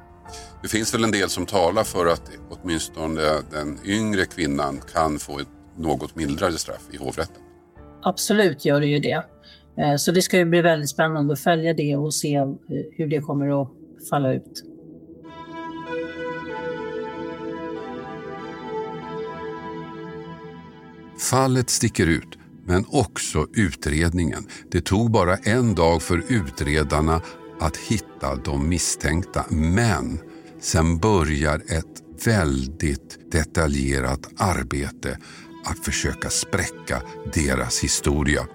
Det 0.63 0.69
finns 0.69 0.95
väl 0.95 1.05
en 1.05 1.11
del 1.11 1.29
som 1.29 1.47
talar 1.47 1.85
för 1.85 2.07
att 2.07 2.23
åtminstone 2.51 3.23
den 3.51 3.79
yngre 3.85 4.25
kvinnan 4.25 4.81
kan 4.93 5.19
få 5.19 5.39
ett 5.39 5.49
något 5.77 6.17
mildare 6.17 6.53
straff 6.53 6.89
i 6.91 6.97
hovrätten. 6.97 7.43
Absolut 8.03 8.65
gör 8.65 8.81
det 8.81 8.87
ju 8.87 8.99
det. 8.99 9.25
Eh, 9.79 9.97
så 9.97 10.13
det 10.13 10.23
ska 10.23 10.39
ju 10.39 10.45
bli 10.45 10.63
väldigt 10.63 10.91
spännande 10.91 11.33
att 11.33 11.41
följa 11.41 11.75
det 11.75 11.97
och 11.97 12.15
se 12.15 12.35
eh, 12.35 12.47
hur 12.97 13.07
det 13.07 13.21
kommer 13.21 13.63
att 13.63 13.69
falla 14.11 14.33
ut. 14.33 14.65
Fallet 21.31 21.71
sticker 21.71 22.07
ut, 22.07 22.39
men 22.67 22.85
också 22.91 23.47
utredningen. 23.55 24.47
Det 24.71 24.81
tog 24.81 25.11
bara 25.11 25.37
en 25.37 25.75
dag 25.75 26.03
för 26.03 26.23
utredarna 26.29 27.21
att 27.61 27.77
hitta 27.77 28.37
de 28.45 28.69
misstänkta, 28.69 29.45
men 29.51 30.19
sen 30.61 30.99
börjar 30.99 31.57
ett 31.57 32.25
väldigt 32.25 33.33
detaljerat 33.33 34.21
arbete 34.37 35.19
att 35.65 35.79
försöka 35.79 36.31
spräcka 36.31 37.03
deras 37.35 37.81
historia. 37.81 38.47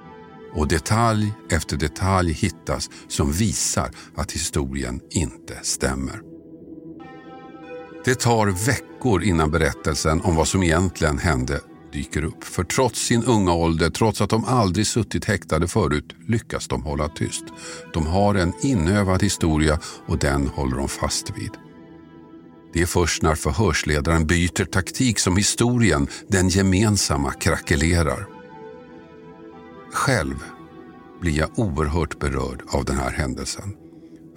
Och 0.53 0.67
detalj 0.67 1.33
efter 1.49 1.77
detalj 1.77 2.31
hittas 2.33 2.89
som 3.07 3.31
visar 3.31 3.91
att 4.15 4.31
historien 4.31 4.99
inte 5.09 5.59
stämmer. 5.63 6.21
Det 8.05 8.19
tar 8.19 8.47
veckor 8.47 9.23
innan 9.23 9.51
berättelsen 9.51 10.21
om 10.21 10.35
vad 10.35 10.47
som 10.47 10.63
egentligen 10.63 11.17
hände 11.17 11.59
dyker 11.93 12.23
upp. 12.23 12.43
För 12.43 12.63
trots 12.63 12.99
sin 12.99 13.23
unga 13.23 13.53
ålder, 13.53 13.89
trots 13.89 14.21
att 14.21 14.29
de 14.29 14.45
aldrig 14.45 14.87
suttit 14.87 15.25
häktade 15.25 15.67
förut, 15.67 16.15
lyckas 16.27 16.67
de 16.67 16.83
hålla 16.83 17.07
tyst. 17.09 17.43
De 17.93 18.07
har 18.07 18.35
en 18.35 18.53
inövad 18.61 19.23
historia 19.23 19.79
och 20.05 20.17
den 20.17 20.47
håller 20.47 20.77
de 20.77 20.87
fast 20.87 21.29
vid. 21.37 21.66
Det 22.77 22.83
är 22.83 22.87
först 22.87 23.21
när 23.21 23.35
förhörsledaren 23.35 24.27
byter 24.27 24.65
taktik 24.65 25.19
som 25.19 25.37
historien, 25.37 26.07
den 26.27 26.49
gemensamma, 26.49 27.33
krackelerar. 27.33 28.27
Själv 29.93 30.43
blir 31.21 31.37
jag 31.37 31.59
oerhört 31.59 32.19
berörd 32.19 32.63
av 32.67 32.85
den 32.85 32.95
här 32.95 33.11
händelsen. 33.11 33.75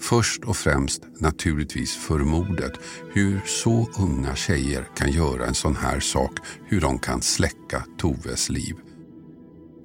Först 0.00 0.44
och 0.44 0.56
främst 0.56 1.02
naturligtvis 1.18 1.96
för 1.96 2.18
mordet. 2.18 2.72
Hur 3.12 3.40
så 3.46 3.88
unga 3.98 4.36
tjejer 4.36 4.88
kan 4.96 5.12
göra 5.12 5.46
en 5.46 5.54
sån 5.54 5.76
här 5.76 6.00
sak. 6.00 6.32
Hur 6.66 6.80
de 6.80 6.98
kan 6.98 7.22
släcka 7.22 7.84
Toves 7.98 8.48
liv. 8.48 8.74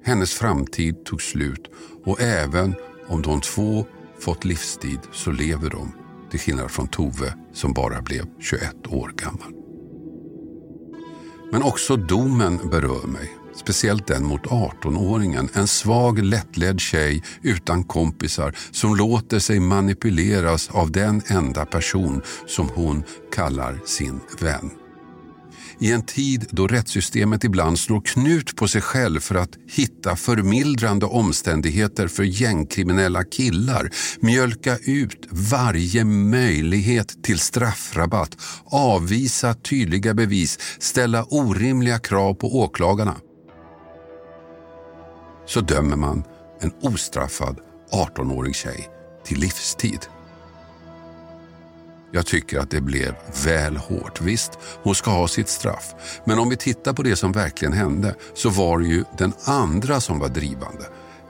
Hennes 0.04 0.32
framtid 0.34 1.04
tog 1.04 1.22
slut 1.22 1.70
och 2.04 2.20
även 2.20 2.74
om 3.08 3.22
de 3.22 3.40
två 3.40 3.86
fått 4.20 4.44
livstid 4.44 5.00
så 5.12 5.30
lever 5.30 5.70
de 5.70 5.92
till 6.30 6.40
skillnad 6.40 6.70
från 6.70 6.88
Tove 6.88 7.34
som 7.56 7.72
bara 7.72 8.02
blev 8.02 8.24
21 8.40 8.86
år 8.86 9.12
gammal. 9.16 9.52
Men 11.52 11.62
också 11.62 11.96
domen 11.96 12.70
berör 12.70 13.06
mig. 13.06 13.32
Speciellt 13.56 14.06
den 14.06 14.24
mot 14.24 14.46
18-åringen. 14.46 15.48
En 15.54 15.66
svag, 15.66 16.18
lättledd 16.18 16.80
tjej 16.80 17.22
utan 17.42 17.84
kompisar 17.84 18.54
som 18.70 18.96
låter 18.96 19.38
sig 19.38 19.60
manipuleras 19.60 20.70
av 20.70 20.90
den 20.92 21.22
enda 21.26 21.66
person 21.66 22.22
som 22.46 22.68
hon 22.74 23.02
kallar 23.34 23.78
sin 23.84 24.20
vän. 24.40 24.85
I 25.78 25.92
en 25.92 26.02
tid 26.02 26.46
då 26.50 26.66
rättssystemet 26.66 27.44
ibland 27.44 27.78
slår 27.78 28.00
knut 28.00 28.56
på 28.56 28.68
sig 28.68 28.80
själv 28.80 29.20
för 29.20 29.34
att 29.34 29.56
hitta 29.68 30.16
förmildrande 30.16 31.06
omständigheter 31.06 32.08
för 32.08 32.22
gängkriminella 32.22 33.24
killar, 33.24 33.90
mjölka 34.20 34.76
ut 34.76 35.28
varje 35.30 36.04
möjlighet 36.04 37.24
till 37.24 37.38
straffrabatt, 37.38 38.36
avvisa 38.64 39.54
tydliga 39.54 40.14
bevis, 40.14 40.58
ställa 40.78 41.24
orimliga 41.24 41.98
krav 41.98 42.34
på 42.34 42.60
åklagarna. 42.60 43.16
Så 45.46 45.60
dömer 45.60 45.96
man 45.96 46.24
en 46.60 46.72
ostraffad 46.82 47.58
18-årig 47.92 48.54
tjej 48.54 48.88
till 49.24 49.38
livstid. 49.38 50.15
Jag 52.16 52.26
tycker 52.26 52.58
att 52.58 52.70
det 52.70 52.80
blev 52.80 53.14
väl 53.44 53.76
hårt. 53.76 54.20
Visst, 54.20 54.58
hon 54.82 54.94
ska 54.94 55.10
ha 55.10 55.28
sitt 55.28 55.48
straff. 55.48 55.94
Men 56.24 56.38
om 56.38 56.48
vi 56.48 56.56
tittar 56.56 56.92
på 56.92 57.02
det 57.02 57.16
som 57.16 57.32
verkligen 57.32 57.72
hände 57.72 58.14
så 58.34 58.50
var 58.50 58.78
det 58.78 58.86
ju 58.86 59.04
den 59.18 59.32
andra 59.44 60.00
som 60.00 60.18
var 60.18 60.28
drivande. 60.28 60.84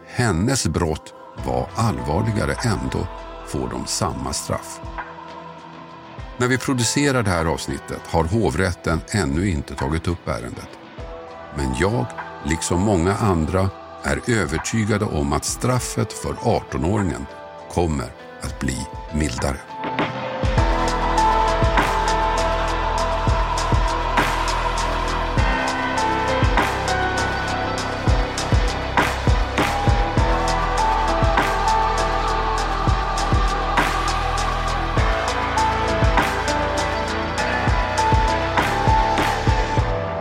Hennes 0.07 0.66
brott 0.66 1.14
var 1.46 1.68
allvarligare. 1.75 2.55
Ändå 2.64 3.09
får 3.46 3.68
de 3.70 3.87
samma 3.87 4.33
straff. 4.33 4.81
När 6.38 6.49
vi 6.49 6.59
producerar 6.59 7.22
det 7.22 7.31
här 7.31 7.46
avsnittet 7.46 8.01
har 8.05 8.25
hovrätten 8.25 9.01
ännu 9.11 9.51
inte 9.51 9.75
tagit 9.75 10.09
upp 10.09 10.29
ärendet. 10.29 10.70
Men 11.57 11.75
jag, 11.81 12.07
liksom 12.44 12.81
många 12.81 13.14
andra, 13.14 13.70
är 14.03 14.20
övertygade 14.31 15.05
om 15.05 15.33
att 15.33 15.44
straffet 15.44 16.12
för 16.12 16.33
18-åringen 16.33 17.27
kommer 17.70 18.12
att 18.40 18.61
bli 18.61 18.87
mildare. 19.14 19.61